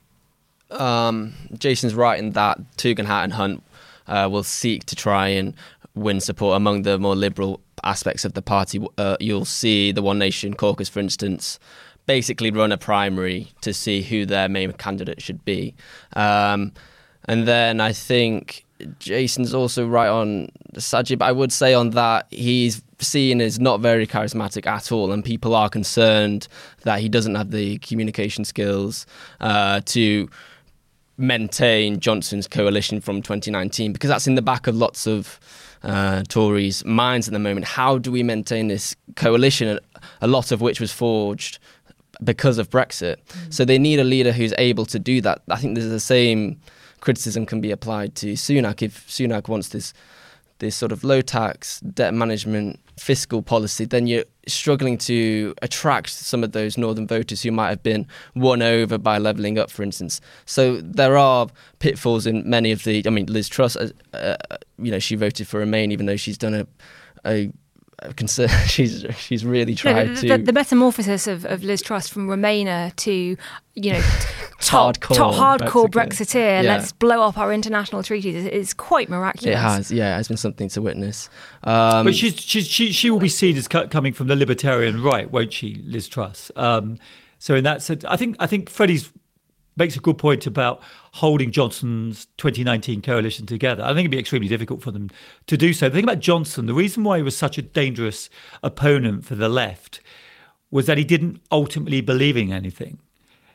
um, 0.69 1.33
Jason's 1.57 1.95
right 1.95 2.19
in 2.19 2.31
that 2.31 2.59
Tugendhat 2.77 3.23
and 3.23 3.33
Hunt 3.33 3.63
uh, 4.07 4.27
will 4.31 4.43
seek 4.43 4.85
to 4.85 4.95
try 4.95 5.27
and 5.27 5.53
win 5.95 6.19
support 6.19 6.57
among 6.57 6.81
the 6.83 6.97
more 6.97 7.15
liberal 7.15 7.61
aspects 7.83 8.25
of 8.25 8.33
the 8.33 8.41
party. 8.41 8.85
Uh, 8.97 9.17
you'll 9.19 9.45
see 9.45 9.91
the 9.91 10.01
One 10.01 10.19
Nation 10.19 10.53
caucus, 10.53 10.89
for 10.89 10.99
instance, 10.99 11.59
basically 12.05 12.51
run 12.51 12.71
a 12.71 12.77
primary 12.77 13.51
to 13.61 13.73
see 13.73 14.01
who 14.01 14.25
their 14.25 14.49
main 14.49 14.71
candidate 14.73 15.21
should 15.21 15.43
be. 15.45 15.73
Um, 16.15 16.73
and 17.25 17.47
then 17.47 17.79
I 17.79 17.93
think 17.93 18.65
Jason's 18.99 19.53
also 19.53 19.87
right 19.87 20.09
on 20.09 20.49
Sajid, 20.75 21.21
I 21.21 21.31
would 21.31 21.51
say 21.51 21.73
on 21.73 21.91
that 21.91 22.27
he's 22.29 22.81
seen 22.99 23.41
as 23.41 23.59
not 23.59 23.79
very 23.79 24.07
charismatic 24.07 24.65
at 24.65 24.91
all, 24.91 25.11
and 25.11 25.23
people 25.23 25.55
are 25.55 25.69
concerned 25.69 26.47
that 26.83 26.99
he 26.99 27.09
doesn't 27.09 27.35
have 27.35 27.51
the 27.51 27.77
communication 27.79 28.45
skills 28.45 29.05
uh, 29.39 29.81
to 29.85 30.29
maintain 31.17 31.99
Johnson's 31.99 32.47
coalition 32.47 32.99
from 32.99 33.21
2019 33.21 33.93
because 33.93 34.09
that's 34.09 34.27
in 34.27 34.35
the 34.35 34.41
back 34.41 34.67
of 34.67 34.75
lots 34.75 35.05
of 35.07 35.39
uh, 35.83 36.23
Tories' 36.27 36.83
minds 36.85 37.27
at 37.27 37.33
the 37.33 37.39
moment. 37.39 37.65
How 37.65 37.97
do 37.97 38.11
we 38.11 38.23
maintain 38.23 38.67
this 38.67 38.95
coalition, 39.15 39.79
a 40.21 40.27
lot 40.27 40.51
of 40.51 40.61
which 40.61 40.79
was 40.79 40.91
forged 40.91 41.59
because 42.23 42.57
of 42.57 42.69
Brexit? 42.69 43.17
Mm. 43.17 43.53
So 43.53 43.65
they 43.65 43.77
need 43.77 43.99
a 43.99 44.03
leader 44.03 44.31
who's 44.31 44.53
able 44.57 44.85
to 44.87 44.99
do 44.99 45.21
that. 45.21 45.41
I 45.49 45.57
think 45.57 45.75
there's 45.75 45.89
the 45.89 45.99
same 45.99 46.59
criticism 47.01 47.45
can 47.45 47.59
be 47.59 47.69
applied 47.69 48.15
to 48.15 48.33
Sunak 48.33 48.81
if 48.81 49.07
Sunak 49.07 49.49
wants 49.49 49.69
this 49.69 49.93
this 50.59 50.75
sort 50.75 50.93
of 50.93 51.03
low 51.03 51.19
tax 51.19 51.81
debt 51.81 52.13
management 52.13 52.79
fiscal 52.97 53.41
policy, 53.41 53.85
then 53.85 54.07
you're 54.07 54.25
struggling 54.47 54.97
to 54.97 55.53
attract 55.61 56.09
some 56.09 56.43
of 56.43 56.51
those 56.51 56.77
northern 56.77 57.07
voters 57.07 57.41
who 57.41 57.51
might 57.51 57.69
have 57.69 57.83
been 57.83 58.07
won 58.35 58.61
over 58.61 58.97
by 58.97 59.17
levelling 59.17 59.57
up, 59.57 59.71
for 59.71 59.83
instance. 59.83 60.21
So 60.45 60.81
there 60.81 61.17
are 61.17 61.47
pitfalls 61.79 62.25
in 62.27 62.49
many 62.49 62.71
of 62.71 62.83
the. 62.83 63.03
I 63.05 63.09
mean, 63.09 63.27
Liz 63.27 63.49
Truss, 63.49 63.75
uh, 63.75 63.89
uh, 64.13 64.35
you 64.77 64.91
know, 64.91 64.99
she 64.99 65.15
voted 65.15 65.47
for 65.47 65.59
Remain 65.59 65.91
even 65.91 66.05
though 66.05 66.17
she's 66.17 66.37
done 66.37 66.53
a, 66.53 66.67
a 67.25 67.51
concern. 68.15 68.49
She's 68.67 69.05
she's 69.17 69.45
really 69.45 69.75
tried 69.75 70.07
no, 70.07 70.15
the, 70.15 70.27
to 70.29 70.37
the, 70.37 70.53
metamorphosis 70.53 71.27
of, 71.27 71.45
of 71.45 71.63
Liz 71.63 71.81
Truss 71.81 72.07
from 72.07 72.27
Remainer 72.27 72.95
to 72.97 73.37
you 73.75 73.93
know 73.93 74.01
top, 74.61 74.97
hardcore, 74.97 75.15
top 75.15 75.33
hardcore 75.33 75.85
Brexiteer. 75.87 75.91
Brexiteer 75.91 76.63
yeah. 76.63 76.77
Let's 76.77 76.91
blow 76.91 77.21
up 77.21 77.37
our 77.37 77.53
international 77.53 78.03
treaties. 78.03 78.45
It's 78.45 78.73
quite 78.73 79.09
miraculous. 79.09 79.55
It 79.55 79.59
has, 79.59 79.91
yeah, 79.91 80.19
it's 80.19 80.27
been 80.27 80.37
something 80.37 80.69
to 80.69 80.81
witness. 80.81 81.29
Um, 81.63 82.05
but 82.05 82.15
she's, 82.15 82.39
she's, 82.39 82.67
she 82.67 82.91
she 82.91 83.09
will 83.09 83.19
be 83.19 83.29
seen 83.29 83.57
as 83.57 83.67
coming 83.67 84.13
from 84.13 84.27
the 84.27 84.35
libertarian 84.35 85.01
right, 85.01 85.29
won't 85.31 85.53
she, 85.53 85.81
Liz 85.85 86.07
Truss? 86.07 86.51
Um, 86.55 86.97
so 87.39 87.55
in 87.55 87.63
that 87.65 87.81
sense, 87.81 88.05
I 88.05 88.15
think 88.15 88.35
I 88.39 88.47
think 88.47 88.69
Freddie's 88.69 89.11
makes 89.75 89.95
a 89.95 89.99
good 89.99 90.17
point 90.17 90.45
about 90.45 90.81
holding 91.13 91.51
Johnson's 91.51 92.27
2019 92.37 93.01
coalition 93.01 93.45
together. 93.45 93.83
I 93.83 93.89
think 93.89 93.99
it'd 93.99 94.11
be 94.11 94.19
extremely 94.19 94.47
difficult 94.47 94.81
for 94.81 94.91
them 94.91 95.09
to 95.47 95.57
do 95.57 95.73
so. 95.73 95.89
The 95.89 95.95
thing 95.95 96.03
about 96.03 96.19
Johnson, 96.19 96.65
the 96.65 96.73
reason 96.73 97.03
why 97.03 97.17
he 97.17 97.23
was 97.23 97.35
such 97.35 97.57
a 97.57 97.61
dangerous 97.61 98.29
opponent 98.61 99.25
for 99.25 99.35
the 99.35 99.49
left 99.49 100.01
was 100.71 100.85
that 100.87 100.97
he 100.97 101.03
didn't 101.03 101.41
ultimately 101.51 102.01
believe 102.01 102.35
in 102.37 102.51
anything. 102.51 102.99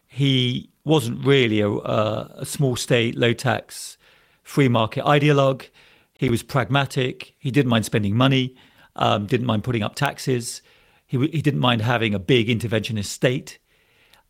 He 0.06 0.70
wasn't 0.84 1.24
really 1.24 1.60
a, 1.60 1.68
a, 1.68 2.44
small 2.46 2.76
state, 2.76 3.16
low 3.16 3.32
tax, 3.32 3.98
free 4.42 4.68
market 4.68 5.04
ideologue. 5.04 5.68
He 6.14 6.30
was 6.30 6.42
pragmatic. 6.42 7.34
He 7.38 7.50
didn't 7.50 7.68
mind 7.68 7.84
spending 7.84 8.16
money, 8.16 8.56
um, 8.96 9.26
didn't 9.26 9.46
mind 9.46 9.64
putting 9.64 9.82
up 9.82 9.96
taxes. 9.96 10.62
He, 11.06 11.18
he 11.28 11.42
didn't 11.42 11.60
mind 11.60 11.82
having 11.82 12.14
a 12.14 12.18
big 12.18 12.48
interventionist 12.48 13.06
state. 13.06 13.58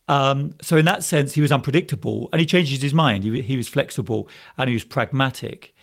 Um, 0.09 0.55
so 0.59 0.75
in 0.75 0.85
that 0.85 1.03
sense, 1.03 1.33
he 1.33 1.41
was 1.41 1.51
unpredictable, 1.51 2.29
and 2.33 2.39
he 2.39 2.45
changes 2.45 2.81
his 2.81 2.93
mind. 2.93 3.23
He, 3.23 3.41
he 3.41 3.55
was 3.55 3.69
flexible 3.69 4.27
and 4.57 4.67
he 4.67 4.73
was 4.73 4.83
pragmatic, 4.83 5.73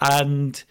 and 0.00 0.62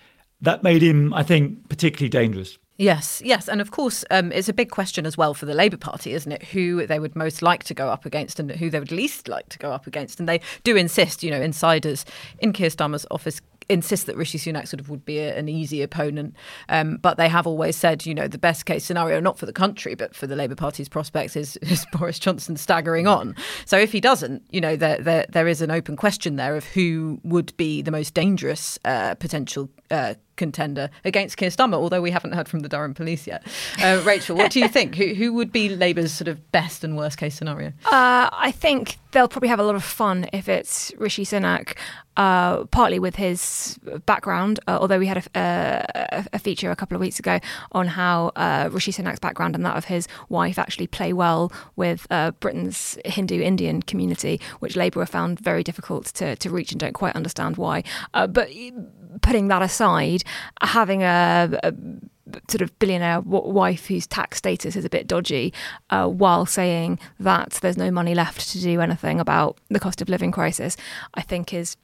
that 0.41 0.61
made 0.61 0.83
him, 0.83 1.13
I 1.13 1.23
think, 1.23 1.69
particularly 1.69 2.09
dangerous. 2.09 2.57
Yes, 2.77 3.21
yes, 3.23 3.47
and 3.47 3.61
of 3.61 3.71
course, 3.71 4.03
um, 4.11 4.33
it's 4.33 4.49
a 4.49 4.53
big 4.53 4.69
question 4.69 5.05
as 5.05 5.17
well 5.17 5.33
for 5.33 5.45
the 5.45 5.53
Labour 5.53 5.77
Party, 5.77 6.13
isn't 6.13 6.29
it? 6.29 6.43
Who 6.47 6.85
they 6.85 6.99
would 6.99 7.15
most 7.15 7.41
like 7.41 7.63
to 7.63 7.73
go 7.73 7.87
up 7.87 8.05
against 8.05 8.37
and 8.37 8.51
who 8.51 8.69
they 8.69 8.79
would 8.79 8.91
least 8.91 9.29
like 9.29 9.47
to 9.47 9.59
go 9.59 9.71
up 9.71 9.87
against, 9.87 10.19
and 10.19 10.27
they 10.27 10.41
do 10.65 10.75
insist, 10.75 11.23
you 11.23 11.31
know, 11.31 11.41
insiders 11.41 12.03
in 12.39 12.51
Keir 12.51 12.69
Starmer's 12.69 13.05
office 13.09 13.39
insist 13.69 14.05
that 14.05 14.15
Rishi 14.15 14.37
Sunak 14.37 14.67
sort 14.67 14.79
of 14.79 14.89
would 14.89 15.05
be 15.05 15.19
a, 15.19 15.37
an 15.37 15.49
easy 15.49 15.81
opponent. 15.81 16.35
Um, 16.69 16.97
but 16.97 17.17
they 17.17 17.29
have 17.29 17.47
always 17.47 17.75
said, 17.75 18.05
you 18.05 18.13
know, 18.13 18.27
the 18.27 18.37
best 18.37 18.65
case 18.65 18.83
scenario, 18.83 19.19
not 19.19 19.37
for 19.37 19.45
the 19.45 19.53
country, 19.53 19.95
but 19.95 20.15
for 20.15 20.27
the 20.27 20.35
Labour 20.35 20.55
Party's 20.55 20.89
prospects, 20.89 21.35
is, 21.35 21.57
is 21.61 21.85
Boris 21.91 22.19
Johnson 22.19 22.57
staggering 22.57 23.07
on. 23.07 23.35
So 23.65 23.77
if 23.77 23.91
he 23.91 23.99
doesn't, 23.99 24.43
you 24.51 24.61
know, 24.61 24.75
there, 24.75 24.97
there, 24.97 25.25
there 25.29 25.47
is 25.47 25.61
an 25.61 25.71
open 25.71 25.95
question 25.95 26.35
there 26.35 26.55
of 26.55 26.65
who 26.65 27.19
would 27.23 27.55
be 27.57 27.81
the 27.81 27.91
most 27.91 28.13
dangerous 28.13 28.77
uh, 28.85 29.15
potential 29.15 29.69
uh, 29.91 30.15
contender 30.35 30.89
against 31.03 31.37
Keir 31.37 31.49
Starmer, 31.49 31.75
although 31.75 32.01
we 32.01 32.11
haven't 32.11 32.33
heard 32.33 32.47
from 32.47 32.61
the 32.61 32.69
Durham 32.69 32.93
police 32.93 33.27
yet. 33.27 33.43
Uh, 33.81 34.01
Rachel, 34.05 34.35
what 34.35 34.51
do 34.51 34.59
you 34.59 34.67
think? 34.67 34.95
Who, 34.95 35.13
who 35.13 35.33
would 35.33 35.51
be 35.51 35.69
Labour's 35.69 36.13
sort 36.13 36.27
of 36.27 36.51
best 36.51 36.83
and 36.83 36.97
worst 36.97 37.17
case 37.17 37.35
scenario? 37.35 37.69
Uh, 37.85 38.29
I 38.31 38.51
think 38.55 38.97
they'll 39.11 39.27
probably 39.27 39.49
have 39.49 39.59
a 39.59 39.63
lot 39.63 39.75
of 39.75 39.83
fun 39.83 40.27
if 40.33 40.49
it's 40.49 40.91
Rishi 40.97 41.23
Sunak, 41.23 41.77
uh, 42.17 42.65
partly 42.65 42.99
with 42.99 43.15
his 43.15 43.79
background, 44.05 44.59
uh, 44.67 44.77
although 44.79 44.99
we 44.99 45.07
had 45.07 45.17
a, 45.17 45.39
a, 45.39 46.25
a, 46.33 46.39
feature 46.39 46.71
a 46.71 46.75
couple 46.75 46.95
of 46.95 47.01
weeks 47.01 47.19
ago 47.19 47.39
on 47.71 47.87
how 47.87 48.31
uh, 48.35 48.69
Rishi 48.71 48.91
Sunak's 48.91 49.19
background 49.19 49.55
and 49.55 49.65
that 49.65 49.77
of 49.77 49.85
his 49.85 50.07
wife 50.29 50.59
actually 50.59 50.87
play 50.87 51.13
well 51.13 51.51
with 51.75 52.07
uh, 52.09 52.31
Britain's 52.31 52.97
Hindu 53.05 53.41
Indian 53.41 53.81
community, 53.81 54.39
which 54.59 54.75
Labour 54.75 55.01
have 55.01 55.09
found 55.09 55.39
very 55.39 55.63
difficult 55.63 56.05
to, 56.07 56.35
to 56.37 56.49
reach 56.49 56.71
and 56.71 56.79
don't 56.79 56.93
quite 56.93 57.15
understand 57.15 57.57
why. 57.57 57.83
but 58.13 58.49
putting 59.21 59.47
that 59.47 59.61
aside, 59.61 60.23
having 60.61 61.03
a, 61.03 61.59
a 61.63 61.73
sort 62.49 62.61
of 62.61 62.77
billionaire 62.79 63.21
wife 63.21 63.85
whose 63.87 64.07
tax 64.07 64.37
status 64.37 64.75
is 64.75 64.85
a 64.85 64.89
bit 64.89 65.07
dodgy, 65.07 65.53
uh, 65.89 66.07
while 66.07 66.45
saying 66.45 66.99
that 67.19 67.51
there's 67.61 67.77
no 67.77 67.91
money 67.91 68.15
left 68.15 68.49
to 68.51 68.61
do 68.61 68.81
anything 68.81 69.19
about 69.19 69.57
the 69.69 69.79
cost 69.79 70.01
of 70.01 70.09
living 70.09 70.31
crisis, 70.31 70.75
I 71.13 71.21
think 71.21 71.53
is 71.53 71.77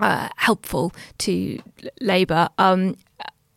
uh, 0.00 0.28
helpful 0.36 0.92
to 1.18 1.60
Labour. 2.00 2.48
Um, 2.58 2.96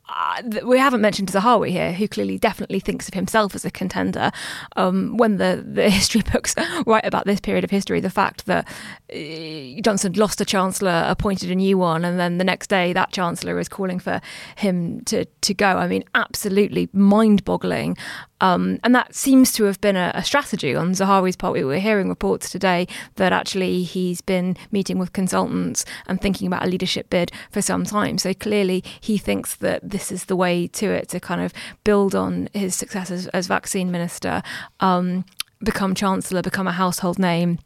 uh, 0.10 0.42
we 0.64 0.80
haven't 0.80 1.02
mentioned 1.02 1.30
Zahawi 1.30 1.70
here, 1.70 1.92
who 1.92 2.08
clearly 2.08 2.38
definitely 2.38 2.80
thinks 2.80 3.08
of 3.08 3.14
himself 3.14 3.56
as 3.56 3.66
a 3.66 3.72
contender. 3.72 4.32
Um, 4.76 5.18
when 5.18 5.38
the, 5.38 5.66
the 5.68 5.90
history 5.90 6.22
books 6.32 6.56
write 6.86 7.06
about 7.06 7.26
this 7.26 7.40
period 7.40 7.64
of 7.64 7.72
history, 7.72 8.00
the 8.00 8.10
fact 8.10 8.46
that 8.46 8.68
uh, 9.14 9.82
Johnson 9.82 10.14
lost 10.14 10.40
a 10.42 10.46
chancellor, 10.46 11.04
appointed 11.08 11.52
a 11.52 11.56
new 11.56 11.78
one, 11.78 12.06
and 12.06 12.20
then 12.20 12.38
the 12.38 12.44
next 12.44 12.68
day 12.68 12.94
that 12.94 13.12
chancellor 13.12 13.60
is 13.60 13.68
calling 13.68 14.00
for 14.00 14.22
him 14.56 15.02
to, 15.02 15.26
to 15.26 15.54
go. 15.54 15.66
I 15.66 15.88
mean, 15.88 16.04
absolutely 16.16 16.90
mind 16.94 17.44
boggling. 17.44 17.98
Um, 18.40 18.80
and 18.84 18.94
that 18.94 19.16
seems 19.16 19.52
to 19.54 19.64
have 19.64 19.82
been 19.82 19.96
a, 19.96 20.12
a, 20.14 20.24
strategy 20.24 20.76
on 20.76 20.92
Zahawi's 20.92 21.36
part. 21.36 21.54
We 21.54 21.64
were 21.64 21.80
hearing 21.80 22.10
reports 22.10 22.50
today 22.50 22.88
that 23.16 23.34
actually 23.34 23.84
he's 23.84 24.22
been 24.22 24.56
meeting 24.72 25.00
with 25.00 25.14
consultants 25.14 25.86
and 26.06 26.22
thinking 26.22 26.46
about 26.48 26.64
a 26.64 26.70
leadership 26.70 27.10
bid 27.10 27.32
for 27.52 27.62
some 27.62 27.84
time. 27.84 28.18
So 28.18 28.34
clearly 28.34 28.84
he 29.02 29.18
thinks 29.18 29.56
that 29.56 29.90
this 29.90 30.12
is 30.12 30.26
the 30.26 30.36
way 30.36 30.68
to 30.68 30.92
it 30.92 31.10
to 31.10 31.20
kind 31.20 31.42
of 31.42 31.54
build 31.84 32.14
on 32.14 32.50
his 32.54 32.76
success 32.76 33.10
as, 33.10 33.28
as 33.30 33.48
vaccine 33.48 33.92
minister, 33.92 34.44
um, 34.80 35.26
become 35.64 35.96
chancellor, 35.96 36.42
become 36.44 36.68
a 36.68 36.72
household 36.72 37.18
name 37.18 37.60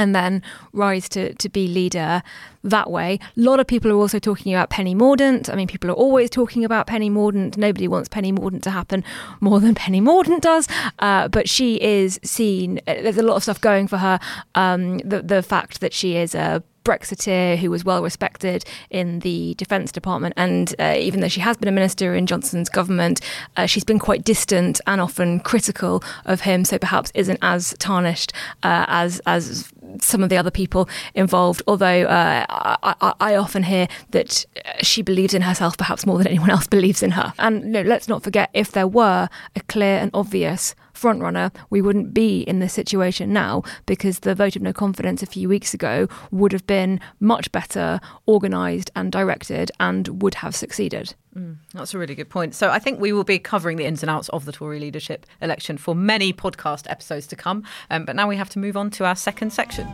and 0.00 0.16
then 0.16 0.42
rise 0.72 1.10
to, 1.10 1.34
to 1.34 1.48
be 1.50 1.68
leader 1.68 2.22
that 2.64 2.90
way. 2.90 3.18
A 3.36 3.40
lot 3.40 3.60
of 3.60 3.66
people 3.66 3.90
are 3.90 3.96
also 3.96 4.18
talking 4.18 4.54
about 4.54 4.70
Penny 4.70 4.94
Mordaunt. 4.94 5.50
I 5.52 5.54
mean, 5.54 5.68
people 5.68 5.90
are 5.90 5.94
always 5.94 6.30
talking 6.30 6.64
about 6.64 6.86
Penny 6.86 7.10
Mordaunt. 7.10 7.58
Nobody 7.58 7.86
wants 7.86 8.08
Penny 8.08 8.32
Mordaunt 8.32 8.62
to 8.62 8.70
happen 8.70 9.04
more 9.40 9.60
than 9.60 9.74
Penny 9.84 10.00
Mordaunt 10.00 10.40
does. 10.40 10.66
Uh, 11.00 11.28
but 11.28 11.50
she 11.50 11.78
is 11.82 12.18
seen, 12.24 12.78
uh, 12.88 12.94
there's 12.94 13.18
a 13.18 13.22
lot 13.22 13.36
of 13.36 13.42
stuff 13.42 13.60
going 13.60 13.86
for 13.88 13.98
her. 13.98 14.18
Um, 14.54 14.98
the, 15.00 15.20
the 15.20 15.42
fact 15.42 15.82
that 15.82 15.92
she 15.92 16.16
is 16.16 16.34
a 16.34 16.62
Brexiteer 16.84 17.58
who 17.58 17.70
was 17.70 17.84
well 17.84 18.02
respected 18.02 18.64
in 18.90 19.20
the 19.20 19.54
Defence 19.54 19.92
Department. 19.92 20.34
And 20.36 20.74
uh, 20.78 20.94
even 20.98 21.20
though 21.20 21.28
she 21.28 21.40
has 21.40 21.56
been 21.56 21.68
a 21.68 21.72
minister 21.72 22.14
in 22.14 22.26
Johnson's 22.26 22.68
government, 22.68 23.20
uh, 23.56 23.66
she's 23.66 23.84
been 23.84 23.98
quite 23.98 24.24
distant 24.24 24.80
and 24.86 25.00
often 25.00 25.40
critical 25.40 26.02
of 26.24 26.42
him, 26.42 26.64
so 26.64 26.78
perhaps 26.78 27.12
isn't 27.14 27.38
as 27.42 27.74
tarnished 27.78 28.32
uh, 28.62 28.86
as 28.88 29.20
as 29.26 29.70
some 30.00 30.22
of 30.22 30.28
the 30.28 30.36
other 30.36 30.50
people 30.50 30.88
involved. 31.14 31.62
Although 31.66 32.04
uh, 32.04 32.46
I, 32.48 33.14
I, 33.20 33.36
often 33.36 33.62
hear 33.62 33.88
that 34.10 34.44
she 34.82 35.02
believes 35.02 35.34
in 35.34 35.42
herself 35.42 35.76
perhaps 35.76 36.06
more 36.06 36.18
than 36.18 36.26
anyone 36.26 36.50
else 36.50 36.66
believes 36.66 37.02
in 37.02 37.12
her. 37.12 37.32
And 37.38 37.64
you 37.64 37.70
know, 37.70 37.82
let's 37.82 38.08
not 38.08 38.22
forget 38.22 38.50
if 38.54 38.72
there 38.72 38.86
were 38.88 39.28
a 39.56 39.60
clear 39.62 39.98
and 39.98 40.10
obvious 40.14 40.74
frontrunner, 41.00 41.54
we 41.70 41.80
wouldn't 41.80 42.12
be 42.12 42.42
in 42.42 42.58
this 42.58 42.72
situation 42.72 43.32
now 43.32 43.62
because 43.86 44.20
the 44.20 44.34
vote 44.34 44.56
of 44.56 44.62
no 44.62 44.72
confidence 44.72 45.22
a 45.22 45.26
few 45.26 45.48
weeks 45.48 45.72
ago 45.72 46.08
would 46.30 46.52
have 46.52 46.66
been 46.66 47.00
much 47.18 47.50
better 47.52 48.00
organised 48.28 48.90
and 48.94 49.10
directed 49.10 49.70
and 49.80 50.22
would 50.22 50.34
have 50.34 50.54
succeeded. 50.54 51.14
Mm, 51.36 51.56
that's 51.72 51.94
a 51.94 51.98
really 51.98 52.14
good 52.14 52.28
point. 52.28 52.54
So 52.54 52.70
I 52.70 52.78
think 52.78 53.00
we 53.00 53.12
will 53.12 53.24
be 53.24 53.38
covering 53.38 53.76
the 53.76 53.84
ins 53.84 54.02
and 54.02 54.10
outs 54.10 54.28
of 54.30 54.44
the 54.44 54.52
Tory 54.52 54.80
leadership 54.80 55.26
election 55.40 55.78
for 55.78 55.94
many 55.94 56.32
podcast 56.32 56.90
episodes 56.90 57.26
to 57.28 57.36
come. 57.36 57.64
Um, 57.90 58.04
but 58.04 58.16
now 58.16 58.28
we 58.28 58.36
have 58.36 58.50
to 58.50 58.58
move 58.58 58.76
on 58.76 58.90
to 58.90 59.04
our 59.04 59.16
second 59.16 59.52
section. 59.52 59.86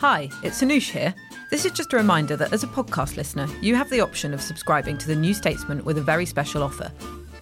Hi, 0.00 0.28
it's 0.42 0.60
Anoosh 0.62 0.90
here. 0.90 1.14
This 1.50 1.64
is 1.64 1.72
just 1.72 1.92
a 1.92 1.96
reminder 1.96 2.36
that 2.36 2.52
as 2.52 2.64
a 2.64 2.66
podcast 2.66 3.16
listener, 3.16 3.46
you 3.62 3.74
have 3.74 3.88
the 3.90 4.00
option 4.00 4.34
of 4.34 4.40
subscribing 4.40 4.98
to 4.98 5.06
the 5.06 5.14
New 5.14 5.34
Statesman 5.34 5.84
with 5.84 5.98
a 5.98 6.02
very 6.02 6.26
special 6.26 6.62
offer 6.62 6.90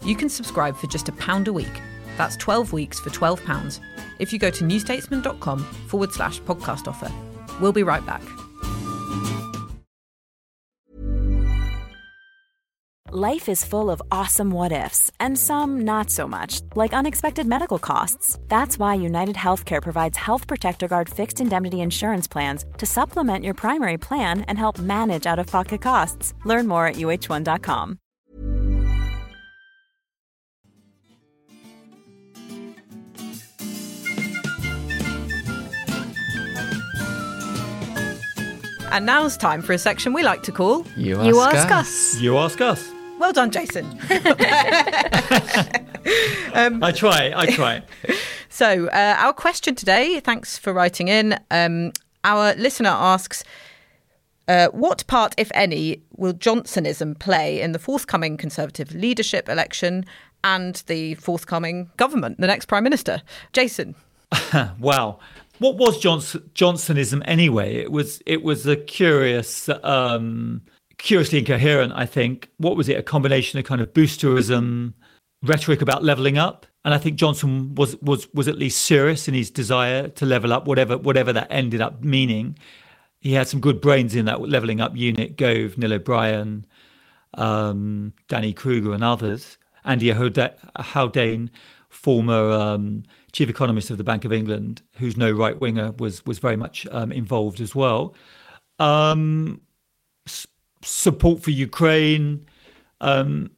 you 0.04 0.16
can 0.16 0.28
subscribe 0.28 0.76
for 0.76 0.86
just 0.86 1.08
a 1.08 1.12
pound 1.12 1.48
a 1.48 1.52
week. 1.52 1.80
That's 2.16 2.36
12 2.36 2.72
weeks 2.72 3.00
for 3.00 3.10
£12 3.10 3.80
if 4.18 4.32
you 4.32 4.38
go 4.38 4.50
to 4.50 4.64
newstatesman.com 4.64 5.60
forward 5.88 6.12
slash 6.12 6.40
podcast 6.42 6.88
offer. 6.88 7.10
We'll 7.60 7.72
be 7.72 7.82
right 7.82 8.04
back. 8.04 8.22
Life 13.14 13.50
is 13.50 13.62
full 13.62 13.90
of 13.90 14.00
awesome 14.10 14.48
what 14.50 14.72
ifs, 14.72 15.10
and 15.20 15.38
some 15.38 15.82
not 15.82 16.08
so 16.08 16.26
much, 16.26 16.62
like 16.74 16.94
unexpected 16.94 17.46
medical 17.46 17.78
costs. 17.78 18.38
That's 18.48 18.78
why 18.78 18.94
United 18.94 19.36
Healthcare 19.36 19.82
provides 19.82 20.16
Health 20.16 20.46
Protector 20.46 20.88
Guard 20.88 21.10
fixed 21.10 21.38
indemnity 21.38 21.82
insurance 21.82 22.26
plans 22.26 22.64
to 22.78 22.86
supplement 22.86 23.44
your 23.44 23.52
primary 23.52 23.98
plan 23.98 24.40
and 24.48 24.56
help 24.58 24.78
manage 24.78 25.26
out 25.26 25.38
of 25.38 25.46
pocket 25.46 25.82
costs. 25.82 26.32
Learn 26.46 26.66
more 26.66 26.86
at 26.86 26.96
uh1.com. 26.96 27.98
And 38.92 39.06
now's 39.06 39.38
time 39.38 39.62
for 39.62 39.72
a 39.72 39.78
section 39.78 40.12
we 40.12 40.22
like 40.22 40.42
to 40.42 40.52
call 40.52 40.86
You 40.98 41.18
Ask, 41.18 41.26
you 41.26 41.40
ask 41.40 41.70
us. 41.70 42.14
us. 42.14 42.20
You 42.20 42.36
Ask 42.36 42.60
Us. 42.60 42.92
Well 43.18 43.32
done, 43.32 43.50
Jason. 43.50 43.86
um, 46.52 46.84
I 46.84 46.92
try, 46.94 47.32
I 47.34 47.46
try. 47.46 47.82
So, 48.50 48.88
uh, 48.88 49.16
our 49.18 49.32
question 49.32 49.74
today, 49.74 50.20
thanks 50.20 50.58
for 50.58 50.74
writing 50.74 51.08
in. 51.08 51.38
Um, 51.50 51.92
our 52.22 52.54
listener 52.56 52.90
asks, 52.90 53.44
uh, 54.46 54.68
what 54.72 55.06
part, 55.06 55.34
if 55.38 55.50
any, 55.54 56.02
will 56.18 56.34
Johnsonism 56.34 57.18
play 57.18 57.62
in 57.62 57.72
the 57.72 57.78
forthcoming 57.78 58.36
Conservative 58.36 58.94
leadership 58.94 59.48
election 59.48 60.04
and 60.44 60.82
the 60.86 61.14
forthcoming 61.14 61.90
government, 61.96 62.42
the 62.42 62.46
next 62.46 62.66
Prime 62.66 62.84
Minister? 62.84 63.22
Jason. 63.54 63.94
wow 64.78 65.18
what 65.62 65.76
was 65.76 65.98
Johnson, 65.98 66.50
Johnsonism 66.54 67.22
anyway? 67.24 67.76
It 67.76 67.92
was 67.92 68.20
it 68.26 68.42
was 68.42 68.66
a 68.66 68.76
curious, 68.76 69.68
um, 69.82 70.62
curiously 70.98 71.38
incoherent. 71.38 71.92
I 71.94 72.06
think 72.06 72.50
what 72.58 72.76
was 72.76 72.88
it? 72.88 72.98
A 72.98 73.02
combination 73.02 73.58
of 73.58 73.64
kind 73.64 73.80
of 73.80 73.92
boosterism, 73.92 74.94
rhetoric 75.42 75.80
about 75.80 76.02
leveling 76.02 76.36
up, 76.36 76.66
and 76.84 76.92
I 76.92 76.98
think 76.98 77.16
Johnson 77.16 77.74
was 77.76 77.96
was 78.02 78.28
was 78.34 78.48
at 78.48 78.58
least 78.58 78.84
serious 78.84 79.28
in 79.28 79.34
his 79.34 79.50
desire 79.50 80.08
to 80.08 80.26
level 80.26 80.52
up, 80.52 80.66
whatever 80.66 80.98
whatever 80.98 81.32
that 81.32 81.46
ended 81.50 81.80
up 81.80 82.02
meaning. 82.02 82.58
He 83.20 83.32
had 83.32 83.46
some 83.46 83.60
good 83.60 83.80
brains 83.80 84.16
in 84.16 84.24
that 84.24 84.40
leveling 84.40 84.80
up 84.80 84.96
unit: 84.96 85.36
Gove, 85.36 85.78
Neil 85.78 85.92
O'Brien, 85.92 86.66
um, 87.34 88.12
Danny 88.28 88.52
Kruger, 88.52 88.92
and 88.92 89.04
others. 89.04 89.58
Andy 89.84 90.10
Haldane, 90.10 91.50
former 91.88 92.50
um, 92.52 93.02
chief 93.32 93.48
economist 93.48 93.90
of 93.90 93.98
the 93.98 94.04
Bank 94.04 94.24
of 94.24 94.32
England, 94.32 94.82
who's 94.98 95.16
no 95.16 95.30
right 95.30 95.58
winger, 95.60 95.92
was 95.98 96.24
was 96.26 96.38
very 96.38 96.56
much 96.56 96.86
um, 96.90 97.12
involved 97.12 97.60
as 97.60 97.74
well. 97.74 98.14
Um, 98.78 99.60
s- 100.26 100.46
support 100.82 101.42
for 101.42 101.50
Ukraine, 101.50 102.46
um, 103.00 103.50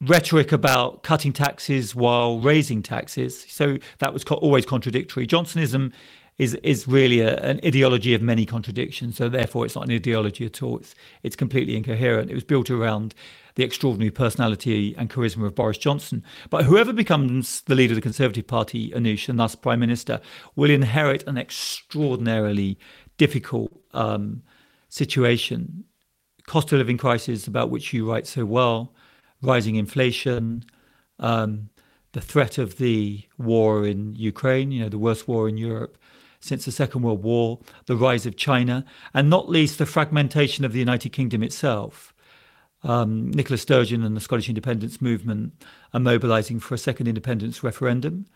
rhetoric 0.00 0.52
about 0.52 1.02
cutting 1.02 1.32
taxes 1.32 1.94
while 1.94 2.40
raising 2.40 2.82
taxes. 2.82 3.44
So 3.48 3.78
that 3.98 4.12
was 4.12 4.24
co- 4.24 4.36
always 4.36 4.66
contradictory. 4.66 5.26
Johnsonism 5.26 5.92
is 6.38 6.54
is 6.56 6.88
really 6.88 7.20
a, 7.20 7.36
an 7.38 7.60
ideology 7.64 8.14
of 8.14 8.22
many 8.22 8.44
contradictions. 8.44 9.16
So 9.16 9.28
therefore, 9.28 9.64
it's 9.64 9.74
not 9.74 9.86
an 9.86 9.94
ideology 9.94 10.44
at 10.44 10.62
all. 10.62 10.78
It's 10.78 10.94
it's 11.22 11.36
completely 11.36 11.76
incoherent. 11.76 12.30
It 12.30 12.34
was 12.34 12.44
built 12.44 12.70
around 12.70 13.14
the 13.54 13.64
extraordinary 13.64 14.10
personality 14.10 14.94
and 14.96 15.10
charisma 15.10 15.46
of 15.46 15.54
Boris 15.54 15.78
Johnson. 15.78 16.22
But 16.50 16.64
whoever 16.64 16.92
becomes 16.92 17.62
the 17.62 17.74
leader 17.74 17.92
of 17.92 17.96
the 17.96 18.02
Conservative 18.02 18.46
Party, 18.46 18.90
Anoosh, 18.90 19.28
and 19.28 19.38
thus 19.38 19.54
Prime 19.54 19.80
Minister, 19.80 20.20
will 20.56 20.70
inherit 20.70 21.26
an 21.26 21.38
extraordinarily 21.38 22.78
difficult 23.18 23.72
um, 23.92 24.42
situation. 24.88 25.84
cost 26.46 26.72
of 26.72 26.78
living 26.78 26.98
crisis 26.98 27.46
about 27.46 27.70
which 27.70 27.92
you 27.92 28.10
write 28.10 28.26
so 28.26 28.44
well, 28.44 28.94
rising 29.42 29.76
inflation, 29.76 30.64
um, 31.18 31.68
the 32.12 32.20
threat 32.20 32.58
of 32.58 32.78
the 32.78 33.22
war 33.38 33.86
in 33.86 34.14
Ukraine, 34.14 34.70
you 34.70 34.82
know, 34.82 34.88
the 34.88 34.98
worst 34.98 35.28
war 35.28 35.48
in 35.48 35.56
Europe 35.56 35.96
since 36.40 36.64
the 36.64 36.72
Second 36.72 37.02
World 37.02 37.22
War, 37.22 37.60
the 37.86 37.96
rise 37.96 38.26
of 38.26 38.36
China, 38.36 38.84
and 39.14 39.30
not 39.30 39.48
least 39.48 39.78
the 39.78 39.86
fragmentation 39.86 40.64
of 40.64 40.72
the 40.72 40.80
United 40.80 41.10
Kingdom 41.10 41.42
itself. 41.42 42.11
Um, 42.84 43.30
Nicola 43.30 43.58
Sturgeon 43.58 44.02
and 44.02 44.16
the 44.16 44.20
Scottish 44.20 44.48
independence 44.48 45.00
movement 45.00 45.64
are 45.94 46.00
mobilising 46.00 46.58
for 46.60 46.74
a 46.74 46.78
second 46.78 47.08
independence 47.08 47.62
referendum. 47.62 48.26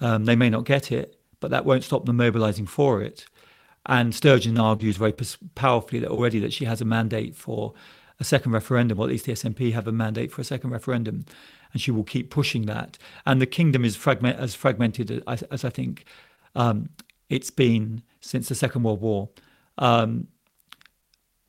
Um, 0.00 0.26
they 0.26 0.36
may 0.36 0.50
not 0.50 0.64
get 0.64 0.92
it, 0.92 1.18
but 1.40 1.50
that 1.50 1.64
won't 1.64 1.84
stop 1.84 2.04
them 2.04 2.16
mobilising 2.16 2.66
for 2.66 3.02
it. 3.02 3.26
And 3.86 4.14
Sturgeon 4.14 4.58
argues 4.58 4.96
very 4.96 5.14
powerfully 5.54 6.00
that 6.00 6.10
already 6.10 6.40
that 6.40 6.52
she 6.52 6.64
has 6.64 6.80
a 6.80 6.84
mandate 6.84 7.36
for 7.36 7.72
a 8.18 8.24
second 8.24 8.52
referendum, 8.52 8.98
or 8.98 9.04
at 9.04 9.10
least 9.10 9.26
the 9.26 9.32
SNP 9.32 9.72
have 9.72 9.86
a 9.86 9.92
mandate 9.92 10.32
for 10.32 10.40
a 10.40 10.44
second 10.44 10.70
referendum, 10.70 11.24
and 11.72 11.80
she 11.80 11.90
will 11.90 12.04
keep 12.04 12.30
pushing 12.30 12.66
that. 12.66 12.98
And 13.24 13.40
the 13.40 13.46
kingdom 13.46 13.84
is 13.84 13.94
fragment, 13.94 14.38
as 14.38 14.54
fragmented 14.54 15.22
as, 15.26 15.42
as 15.44 15.64
I 15.64 15.70
think 15.70 16.04
um, 16.54 16.88
it's 17.28 17.50
been 17.50 18.02
since 18.20 18.48
the 18.48 18.54
Second 18.54 18.82
World 18.82 19.00
War. 19.00 19.28
Um, 19.78 20.28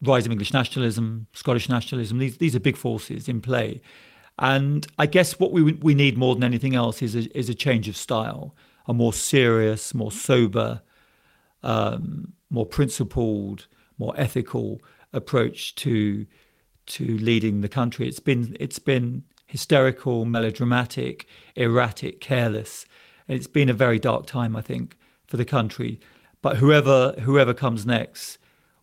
rise 0.02 0.26
of 0.26 0.32
English 0.32 0.54
nationalism, 0.54 1.28
Scottish 1.34 1.70
nationalism, 1.70 2.20
these, 2.20 2.38
these 2.38 2.56
are 2.56 2.60
big 2.60 2.78
forces 2.78 3.28
in 3.28 3.42
play. 3.42 3.82
And 4.40 4.86
I 5.00 5.08
guess 5.08 5.40
what 5.40 5.52
we, 5.52 5.74
we 5.74 5.96
need 5.96 6.18
more 6.18 6.36
than 6.36 6.44
anything 6.44 6.76
else 6.76 7.02
is 7.02 7.16
a, 7.16 7.38
is 7.38 7.50
a 7.50 7.56
change 7.56 7.88
of 7.88 7.98
style, 7.98 8.56
a 8.86 8.94
more 8.94 9.14
serious, 9.14 9.94
more 9.94 10.12
sober, 10.12 10.82
um, 11.64 12.34
more 12.50 12.66
principled, 12.66 13.68
more 13.98 14.14
ethical 14.18 14.82
approach 15.14 15.76
to 15.76 16.26
to 16.86 17.18
leading 17.18 17.62
the 17.62 17.68
country. 17.68 18.08
It's 18.08 18.20
been 18.20 18.56
it's 18.60 18.80
been 18.80 19.24
hysterical, 19.48 20.26
melodramatic, 20.26 21.28
erratic, 21.56 22.22
careless. 22.22 22.86
It's 23.28 23.48
been 23.48 23.70
a 23.70 23.74
very 23.74 24.00
dark 24.00 24.26
time, 24.26 24.56
I 24.56 24.62
think, 24.62 24.98
for 25.26 25.38
the 25.38 25.46
country. 25.46 26.00
But 26.42 26.58
whoever 26.58 27.14
whoever 27.20 27.54
comes 27.54 27.86
next 27.86 28.38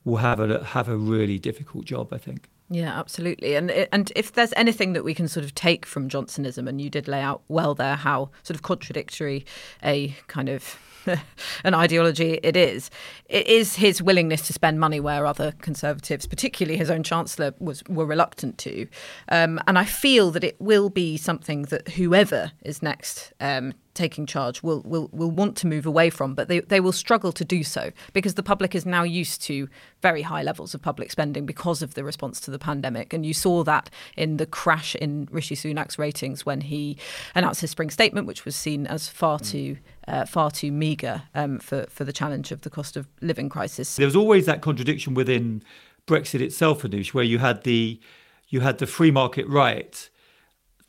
will 0.05 0.17
have 0.17 0.41
a 0.41 0.65
have 0.65 0.89
a 0.89 0.97
really 0.97 1.39
difficult 1.39 1.85
job, 1.85 2.13
I 2.13 2.19
think. 2.19 2.49
Yeah, 2.71 2.99
absolutely. 2.99 3.57
And 3.57 3.71
and 3.71 4.13
if 4.17 4.33
there's 4.33 4.53
anything 4.57 4.95
that 4.95 5.05
we 5.05 5.15
can 5.15 5.29
sort 5.29 5.45
of 5.45 5.55
take 5.55 5.85
from 5.87 6.09
Johnsonism, 6.09 6.69
and 6.69 6.81
you 6.81 6.91
did 6.91 7.09
lay 7.09 7.21
out 7.21 7.43
well 7.49 7.75
there 7.75 7.97
how 7.97 8.31
sort 8.43 8.57
of 8.57 8.63
contradictory 8.63 9.45
a 9.83 10.17
kind 10.29 10.49
of 10.49 10.79
an 11.65 11.75
ideology 11.75 12.41
it 12.43 12.57
is. 12.57 12.91
It 13.27 13.47
is 13.47 13.77
his 13.77 14.03
willingness 14.03 14.47
to 14.47 14.53
spend 14.53 14.81
money 14.81 15.01
where 15.01 15.27
other 15.27 15.53
Conservatives, 15.61 16.27
particularly 16.27 16.79
his 16.79 16.91
own 16.91 17.03
Chancellor, 17.03 17.55
was 17.59 17.83
were 17.89 18.07
reluctant 18.07 18.59
to. 18.59 18.87
Um, 19.29 19.61
and 19.67 19.79
I 19.79 19.85
feel 19.85 20.31
that 20.33 20.45
it 20.45 20.61
will 20.61 20.91
be 20.91 21.17
something 21.17 21.63
that 21.65 21.89
whoever 21.89 22.53
is 22.63 22.83
next 22.83 23.33
um, 23.41 23.75
taking 23.95 24.27
charge 24.27 24.63
will, 24.63 24.83
will 24.85 25.09
will 25.13 25.31
want 25.31 25.57
to 25.57 25.67
move 25.67 25.87
away 25.87 26.11
from, 26.11 26.35
but 26.35 26.49
they, 26.49 26.61
they 26.61 26.81
will 26.81 26.93
struggle 26.93 27.33
to 27.33 27.45
do 27.45 27.63
so 27.63 27.93
because 28.13 28.35
the 28.35 28.43
public 28.43 28.75
is 28.75 28.85
now 28.85 29.03
used 29.03 29.41
to 29.43 29.69
very 30.03 30.23
high 30.23 30.43
levels 30.43 30.75
of 30.75 30.83
public 30.83 31.11
spending 31.11 31.47
because 31.47 31.83
of 31.83 31.95
the 31.95 32.05
response 32.05 32.41
to 32.41 32.51
the 32.51 32.59
pandemic. 32.59 33.13
And 33.13 33.25
you 33.25 33.35
saw 33.35 33.65
that 33.65 33.91
in 34.17 34.37
the 34.37 34.47
crash 34.47 34.95
in 34.97 35.29
Rishi 35.31 35.55
Sunak's 35.55 35.99
ratings 35.99 36.45
when 36.45 36.61
he 36.63 36.99
announced 37.35 37.61
his 37.61 37.71
spring 37.71 37.91
statement, 37.91 38.27
which 38.27 38.45
was 38.45 38.57
seen 38.57 38.87
as 38.87 39.09
far 39.09 39.39
mm. 39.39 39.51
too 39.51 39.77
uh, 40.07 40.27
far 40.27 40.51
too 40.51 40.73
meagre 40.73 41.23
um, 41.35 41.59
for 41.59 41.87
for 41.89 42.05
the 42.05 42.13
challenge 42.13 42.53
of 42.53 42.63
the 42.63 42.71
cost 42.71 42.97
of 42.97 43.07
living 43.21 43.49
crisis. 43.49 43.97
There 43.97 44.07
was 44.07 44.17
always 44.17 44.47
that 44.47 44.61
contradiction 44.61 45.15
within 45.15 45.63
Brexit 46.07 46.41
itself, 46.41 46.83
Anoosh, 46.83 47.15
where 47.15 47.25
you 47.25 47.39
had 47.39 47.63
the 47.63 48.01
you 48.49 48.61
had 48.61 48.79
the 48.79 48.87
free 48.87 49.11
market 49.11 49.47
right 49.49 50.11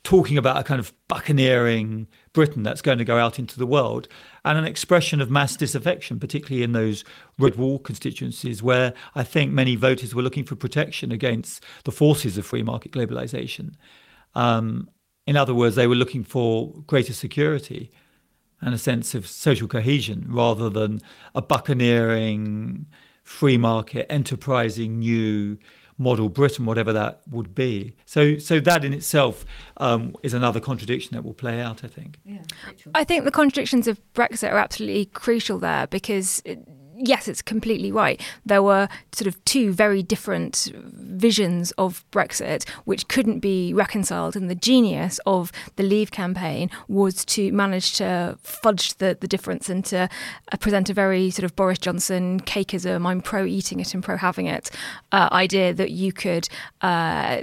talking 0.06 0.38
about 0.38 0.56
a 0.56 0.62
kind 0.62 0.78
of 0.78 0.92
buccaneering 1.08 2.06
Britain 2.36 2.62
that's 2.62 2.82
going 2.82 2.98
to 2.98 3.04
go 3.04 3.16
out 3.16 3.38
into 3.38 3.58
the 3.58 3.66
world, 3.66 4.08
and 4.44 4.58
an 4.58 4.66
expression 4.66 5.22
of 5.22 5.30
mass 5.30 5.56
disaffection, 5.56 6.20
particularly 6.20 6.62
in 6.62 6.72
those 6.72 7.02
red 7.38 7.56
wall 7.56 7.78
constituencies 7.78 8.62
where 8.62 8.92
I 9.14 9.24
think 9.24 9.52
many 9.52 9.74
voters 9.74 10.14
were 10.14 10.20
looking 10.20 10.44
for 10.44 10.54
protection 10.54 11.10
against 11.10 11.64
the 11.84 11.90
forces 11.90 12.36
of 12.36 12.44
free 12.44 12.62
market 12.62 12.92
globalization. 12.92 13.72
Um, 14.34 14.90
in 15.26 15.34
other 15.38 15.54
words, 15.54 15.76
they 15.76 15.86
were 15.86 15.94
looking 15.94 16.24
for 16.24 16.74
greater 16.86 17.14
security 17.14 17.90
and 18.60 18.74
a 18.74 18.78
sense 18.78 19.14
of 19.14 19.26
social 19.26 19.66
cohesion 19.66 20.26
rather 20.28 20.68
than 20.68 21.00
a 21.34 21.40
buccaneering, 21.40 22.84
free 23.24 23.56
market, 23.56 24.12
enterprising 24.12 24.98
new 24.98 25.56
model 25.98 26.28
Britain, 26.28 26.66
whatever 26.66 26.92
that 26.92 27.22
would 27.30 27.54
be. 27.54 27.96
So, 28.04 28.38
so 28.38 28.60
that 28.60 28.84
in 28.84 28.92
itself 28.92 29.44
um, 29.78 30.14
is 30.22 30.34
another 30.34 30.60
contradiction 30.60 31.14
that 31.16 31.24
will 31.24 31.34
play 31.34 31.60
out. 31.60 31.84
I 31.84 31.88
think. 31.88 32.18
Yeah, 32.24 32.42
I 32.94 33.04
think 33.04 33.24
the 33.24 33.30
contradictions 33.30 33.88
of 33.88 34.00
Brexit 34.14 34.52
are 34.52 34.58
absolutely 34.58 35.06
crucial 35.06 35.58
there 35.58 35.86
because. 35.86 36.42
It, 36.44 36.66
yes, 36.98 37.28
it's 37.28 37.42
completely 37.42 37.92
right. 37.92 38.20
There 38.44 38.62
were 38.62 38.88
sort 39.12 39.26
of 39.26 39.42
two 39.44 39.72
very 39.72 40.02
different 40.02 40.72
visions 40.74 41.72
of 41.72 42.04
Brexit, 42.10 42.68
which 42.84 43.08
couldn't 43.08 43.40
be 43.40 43.72
reconciled. 43.72 44.36
And 44.36 44.50
the 44.50 44.54
genius 44.54 45.20
of 45.26 45.52
the 45.76 45.82
Leave 45.82 46.10
campaign 46.10 46.70
was 46.88 47.24
to 47.26 47.52
manage 47.52 47.94
to 47.94 48.38
fudge 48.42 48.94
the, 48.94 49.16
the 49.20 49.28
difference 49.28 49.68
and 49.68 49.84
to 49.86 50.08
uh, 50.52 50.56
present 50.58 50.90
a 50.90 50.94
very 50.94 51.30
sort 51.30 51.44
of 51.44 51.54
Boris 51.56 51.78
Johnson 51.78 52.40
cakeism, 52.40 53.06
I'm 53.06 53.20
pro 53.20 53.44
eating 53.44 53.80
it 53.80 53.94
and 53.94 54.02
pro 54.02 54.16
having 54.16 54.46
it 54.46 54.70
uh, 55.12 55.28
idea 55.32 55.72
that 55.74 55.90
you 55.90 56.12
could. 56.12 56.48
Uh, 56.80 57.42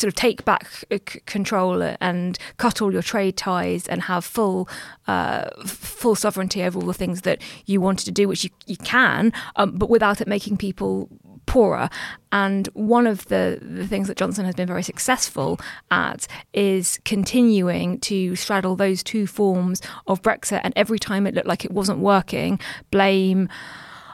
sort 0.00 0.08
of 0.08 0.14
take 0.14 0.44
back 0.44 0.66
uh, 0.90 0.98
control 1.26 1.82
and 2.00 2.38
cut 2.56 2.80
all 2.80 2.92
your 2.92 3.02
trade 3.02 3.36
ties 3.36 3.86
and 3.86 4.02
have 4.02 4.24
full 4.24 4.68
uh, 5.06 5.48
full 5.66 6.14
sovereignty 6.14 6.62
over 6.62 6.78
all 6.78 6.86
the 6.86 6.94
things 6.94 7.22
that 7.22 7.40
you 7.66 7.80
wanted 7.80 8.04
to 8.04 8.12
do, 8.12 8.28
which 8.28 8.44
you, 8.44 8.50
you 8.66 8.76
can, 8.76 9.32
um, 9.56 9.72
but 9.72 9.90
without 9.90 10.20
it 10.20 10.28
making 10.28 10.56
people 10.56 11.08
poorer. 11.46 11.90
And 12.30 12.68
one 12.74 13.08
of 13.08 13.24
the, 13.26 13.58
the 13.60 13.86
things 13.86 14.06
that 14.06 14.16
Johnson 14.16 14.44
has 14.44 14.54
been 14.54 14.68
very 14.68 14.84
successful 14.84 15.58
at 15.90 16.28
is 16.52 17.00
continuing 17.04 17.98
to 18.00 18.36
straddle 18.36 18.76
those 18.76 19.02
two 19.02 19.26
forms 19.26 19.82
of 20.06 20.22
Brexit. 20.22 20.60
And 20.62 20.72
every 20.76 21.00
time 21.00 21.26
it 21.26 21.34
looked 21.34 21.48
like 21.48 21.64
it 21.64 21.72
wasn't 21.72 21.98
working, 21.98 22.60
blame 22.92 23.48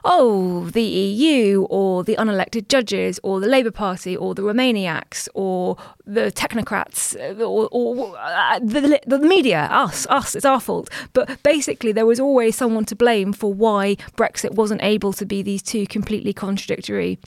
oh, 0.07 0.71
the 0.71 0.83
EU 0.83 1.65
or 1.65 2.05
the 2.05 2.17
unelected 2.17 2.69
judges 2.69 3.19
or 3.23 3.41
the 3.41 3.49
Labour 3.49 3.73
Party 3.73 4.17
or 4.17 4.35
the 4.35 4.43
Remainiacs 4.43 5.29
or 5.35 5.77
the 6.07 6.33
technocrats 6.33 7.17
uh, 7.17 7.43
or, 7.43 7.69
or 7.73 8.17
uh, 8.17 8.59
the, 8.61 9.01
the 9.07 9.19
media, 9.19 9.69
us, 9.71 10.07
us, 10.07 10.35
it's 10.37 10.45
our 10.45 10.61
fault. 10.61 10.89
But 11.13 11.43
basically, 11.43 11.93
there 11.93 12.07
was 12.07 12.21
always 12.21 12.57
someone 12.57 12.85
to 12.87 12.97
blame 12.97 13.33
for 13.33 13.53
why 13.53 13.97
Brexit 14.17 14.53
wasn't 14.53 14.83
able 14.83 15.13
to 15.13 15.27
be 15.27 15.43
these 15.43 15.63
two 15.63 15.87
completely 15.87 16.33
contradictory 16.33 17.19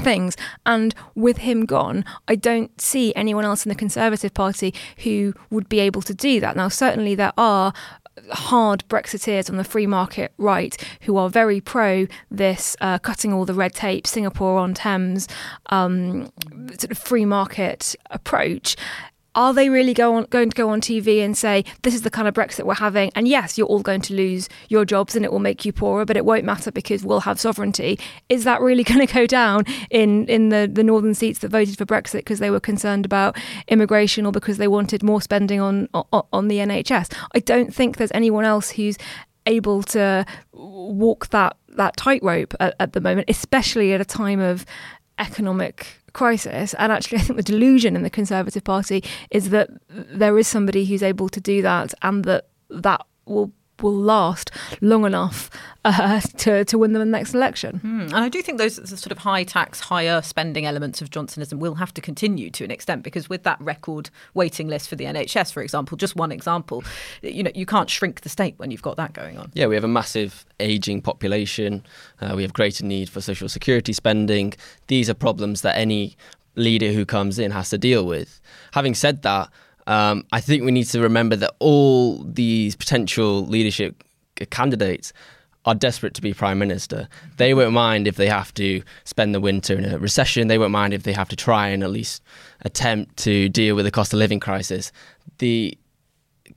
things. 0.00 0.36
And 0.66 0.94
with 1.14 1.38
him 1.38 1.64
gone, 1.64 2.04
I 2.28 2.34
don't 2.34 2.78
see 2.80 3.14
anyone 3.14 3.44
else 3.44 3.64
in 3.64 3.68
the 3.68 3.74
Conservative 3.74 4.34
Party 4.34 4.74
who 4.98 5.34
would 5.50 5.68
be 5.68 5.80
able 5.80 6.02
to 6.02 6.14
do 6.14 6.40
that. 6.40 6.56
Now, 6.56 6.68
certainly 6.68 7.14
there 7.14 7.32
are 7.36 7.72
hard 8.30 8.84
Brexiteers 8.88 9.50
on 9.50 9.56
the 9.56 9.64
free 9.64 9.86
market 9.86 10.32
right 10.38 10.76
who 11.02 11.16
are 11.16 11.28
very 11.28 11.60
pro 11.60 12.06
this 12.30 12.76
uh, 12.80 12.98
cutting 12.98 13.32
all 13.32 13.44
the 13.44 13.54
red 13.54 13.74
tape, 13.74 14.06
Singapore 14.06 14.58
on 14.58 14.74
Thames 14.74 15.28
um, 15.66 16.30
sort 16.68 16.90
of 16.90 16.98
free 16.98 17.24
market 17.24 17.94
approach 18.10 18.76
are 19.34 19.54
they 19.54 19.68
really 19.68 19.94
go 19.94 20.14
on, 20.14 20.24
going 20.30 20.50
to 20.50 20.56
go 20.56 20.70
on 20.70 20.80
TV 20.80 21.24
and 21.24 21.36
say 21.36 21.64
this 21.82 21.94
is 21.94 22.02
the 22.02 22.10
kind 22.10 22.26
of 22.26 22.34
Brexit 22.34 22.64
we're 22.64 22.74
having? 22.74 23.10
And 23.14 23.28
yes, 23.28 23.56
you're 23.56 23.66
all 23.66 23.80
going 23.80 24.00
to 24.02 24.14
lose 24.14 24.48
your 24.68 24.84
jobs 24.84 25.14
and 25.14 25.24
it 25.24 25.32
will 25.32 25.38
make 25.38 25.64
you 25.64 25.72
poorer, 25.72 26.04
but 26.04 26.16
it 26.16 26.24
won't 26.24 26.44
matter 26.44 26.72
because 26.72 27.04
we'll 27.04 27.20
have 27.20 27.38
sovereignty. 27.38 27.98
Is 28.28 28.44
that 28.44 28.60
really 28.60 28.84
going 28.90 29.06
to 29.06 29.12
go 29.12 29.26
down 29.26 29.64
in 29.90 30.26
in 30.26 30.48
the 30.48 30.68
the 30.72 30.84
northern 30.84 31.14
seats 31.14 31.40
that 31.40 31.50
voted 31.50 31.78
for 31.78 31.86
Brexit 31.86 32.18
because 32.18 32.38
they 32.38 32.50
were 32.50 32.60
concerned 32.60 33.04
about 33.04 33.36
immigration 33.68 34.26
or 34.26 34.32
because 34.32 34.58
they 34.58 34.68
wanted 34.68 35.02
more 35.02 35.22
spending 35.22 35.60
on 35.60 35.88
on, 35.94 36.22
on 36.32 36.48
the 36.48 36.56
NHS? 36.56 37.14
I 37.34 37.38
don't 37.40 37.74
think 37.74 37.96
there's 37.96 38.12
anyone 38.14 38.44
else 38.44 38.70
who's 38.70 38.98
able 39.46 39.82
to 39.82 40.24
walk 40.52 41.28
that 41.28 41.56
that 41.76 41.96
tightrope 41.96 42.54
at, 42.60 42.74
at 42.80 42.92
the 42.92 43.00
moment, 43.00 43.30
especially 43.30 43.92
at 43.92 44.00
a 44.00 44.04
time 44.04 44.40
of 44.40 44.66
economic 45.18 45.99
crisis. 46.12 46.74
And 46.74 46.92
actually, 46.92 47.18
I 47.18 47.22
think 47.22 47.36
the 47.36 47.42
delusion 47.42 47.96
in 47.96 48.02
the 48.02 48.10
Conservative 48.10 48.64
Party 48.64 49.02
is 49.30 49.50
that 49.50 49.70
there 49.88 50.38
is 50.38 50.48
somebody 50.48 50.84
who's 50.84 51.02
able 51.02 51.28
to 51.28 51.40
do 51.40 51.62
that 51.62 51.94
and 52.02 52.24
that 52.24 52.46
that 52.70 53.04
will 53.26 53.52
will 53.82 53.94
last 53.94 54.50
long 54.80 55.04
enough 55.04 55.50
uh, 55.84 56.20
to, 56.36 56.64
to 56.64 56.78
win 56.78 56.92
them 56.92 57.02
in 57.02 57.10
the 57.10 57.18
next 57.18 57.34
election. 57.34 57.80
Mm. 57.82 58.06
And 58.06 58.16
I 58.16 58.28
do 58.28 58.42
think 58.42 58.58
those 58.58 58.76
sort 58.76 59.12
of 59.12 59.18
high 59.18 59.44
tax, 59.44 59.80
higher 59.80 60.22
spending 60.22 60.66
elements 60.66 61.00
of 61.00 61.10
Johnsonism 61.10 61.58
will 61.58 61.76
have 61.76 61.92
to 61.94 62.00
continue 62.00 62.50
to 62.50 62.64
an 62.64 62.70
extent 62.70 63.02
because 63.02 63.28
with 63.28 63.42
that 63.44 63.60
record 63.60 64.10
waiting 64.34 64.68
list 64.68 64.88
for 64.88 64.96
the 64.96 65.04
NHS, 65.04 65.52
for 65.52 65.62
example, 65.62 65.96
just 65.96 66.16
one 66.16 66.32
example, 66.32 66.84
you 67.22 67.42
know, 67.42 67.52
you 67.54 67.66
can't 67.66 67.90
shrink 67.90 68.20
the 68.22 68.28
state 68.28 68.54
when 68.58 68.70
you've 68.70 68.82
got 68.82 68.96
that 68.96 69.12
going 69.12 69.38
on. 69.38 69.50
Yeah, 69.54 69.66
we 69.66 69.74
have 69.74 69.84
a 69.84 69.88
massive 69.88 70.44
aging 70.58 71.02
population. 71.02 71.84
Uh, 72.20 72.34
we 72.36 72.42
have 72.42 72.52
greater 72.52 72.84
need 72.84 73.08
for 73.08 73.20
social 73.20 73.48
security 73.48 73.92
spending. 73.92 74.54
These 74.88 75.08
are 75.08 75.14
problems 75.14 75.62
that 75.62 75.76
any 75.76 76.16
leader 76.56 76.92
who 76.92 77.06
comes 77.06 77.38
in 77.38 77.50
has 77.52 77.70
to 77.70 77.78
deal 77.78 78.04
with. 78.06 78.40
Having 78.72 78.94
said 78.94 79.22
that, 79.22 79.48
um, 79.86 80.24
I 80.32 80.40
think 80.40 80.64
we 80.64 80.72
need 80.72 80.84
to 80.84 81.00
remember 81.00 81.36
that 81.36 81.54
all 81.58 82.22
these 82.24 82.76
potential 82.76 83.46
leadership 83.46 84.04
candidates 84.50 85.12
are 85.66 85.74
desperate 85.74 86.14
to 86.14 86.22
be 86.22 86.32
prime 86.32 86.58
minister. 86.58 87.08
They 87.36 87.52
won't 87.52 87.72
mind 87.72 88.08
if 88.08 88.16
they 88.16 88.28
have 88.28 88.52
to 88.54 88.82
spend 89.04 89.34
the 89.34 89.40
winter 89.40 89.76
in 89.76 89.84
a 89.84 89.98
recession. 89.98 90.48
They 90.48 90.58
won't 90.58 90.72
mind 90.72 90.94
if 90.94 91.02
they 91.02 91.12
have 91.12 91.28
to 91.28 91.36
try 91.36 91.68
and 91.68 91.82
at 91.82 91.90
least 91.90 92.22
attempt 92.62 93.18
to 93.18 93.48
deal 93.48 93.76
with 93.76 93.84
the 93.84 93.90
cost 93.90 94.12
of 94.12 94.18
living 94.18 94.40
crisis. 94.40 94.90
The 95.38 95.76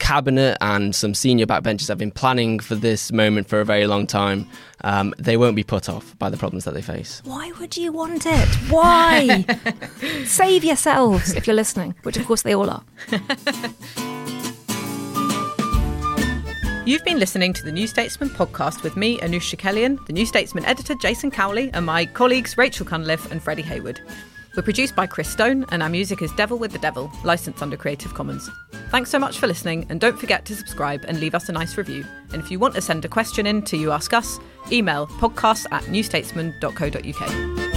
cabinet 0.04 0.58
and 0.60 0.94
some 0.94 1.14
senior 1.16 1.46
backbenchers 1.46 1.88
have 1.88 1.98
been 1.98 2.12
planning 2.12 2.60
for 2.60 2.76
this 2.76 3.10
moment 3.14 3.48
for 3.48 3.62
a 3.62 3.66
very 3.66 3.88
long 3.88 4.06
time. 4.06 4.46
Um, 4.84 5.14
they 5.18 5.38
won't 5.38 5.56
be 5.56 5.64
put 5.64 5.88
off 5.88 6.20
by 6.20 6.30
the 6.30 6.36
problems 6.36 6.66
that 6.66 6.74
they 6.74 6.82
face. 6.82 7.22
Why 7.24 7.54
would 7.58 7.78
you 7.78 7.94
want 7.94 8.26
it? 8.26 8.48
Why? 8.70 9.46
Save 10.26 10.66
yourselves 10.66 11.34
if 11.34 11.48
you're 11.48 11.56
listening, 11.56 11.96
which 12.04 12.18
of 12.18 12.26
course 12.26 12.42
they 12.42 12.54
all 12.54 12.70
are. 12.70 12.84
You've 16.86 17.06
been 17.06 17.18
listening 17.18 17.54
to 17.54 17.64
the 17.64 17.72
New 17.72 17.88
Statesman 17.88 18.30
podcast 18.30 18.84
with 18.84 18.98
me, 18.98 19.18
Anoosh 19.20 19.56
Chakelian, 19.56 20.06
the 20.06 20.12
New 20.12 20.26
Statesman 20.26 20.66
editor 20.66 20.96
Jason 20.96 21.32
Cowley, 21.32 21.72
and 21.74 21.86
my 21.86 22.06
colleagues 22.06 22.58
Rachel 22.58 22.86
Cunliffe 22.86 23.32
and 23.32 23.42
Freddie 23.42 23.62
Hayward. 23.62 24.02
We're 24.56 24.62
produced 24.62 24.96
by 24.96 25.08
Chris 25.08 25.30
Stone, 25.30 25.66
and 25.70 25.82
our 25.82 25.90
music 25.90 26.22
is 26.22 26.32
Devil 26.34 26.60
with 26.60 26.72
the 26.72 26.78
Devil, 26.78 27.12
licensed 27.24 27.64
under 27.64 27.76
Creative 27.76 28.14
Commons. 28.14 28.52
Thanks 28.92 29.10
so 29.10 29.18
much 29.18 29.40
for 29.40 29.48
listening, 29.48 29.88
and 29.90 30.00
don't 30.00 30.20
forget 30.20 30.46
to 30.46 30.56
subscribe 30.56 31.06
and 31.08 31.20
leave 31.20 31.34
us 31.34 31.50
a 31.50 31.52
nice 31.52 31.76
review. 31.76 32.06
And 32.32 32.42
if 32.42 32.52
you 32.52 32.60
want 32.60 32.76
to 32.76 32.82
send 32.82 33.04
a 33.04 33.08
question 33.08 33.48
in 33.48 33.64
to 33.64 33.78
You 33.78 33.92
Ask 33.92 34.14
Us, 34.14 34.40
email 34.72 35.08
podcast 35.08 35.66
at 35.72 35.82
newstatesman.co.uk. 35.86 37.73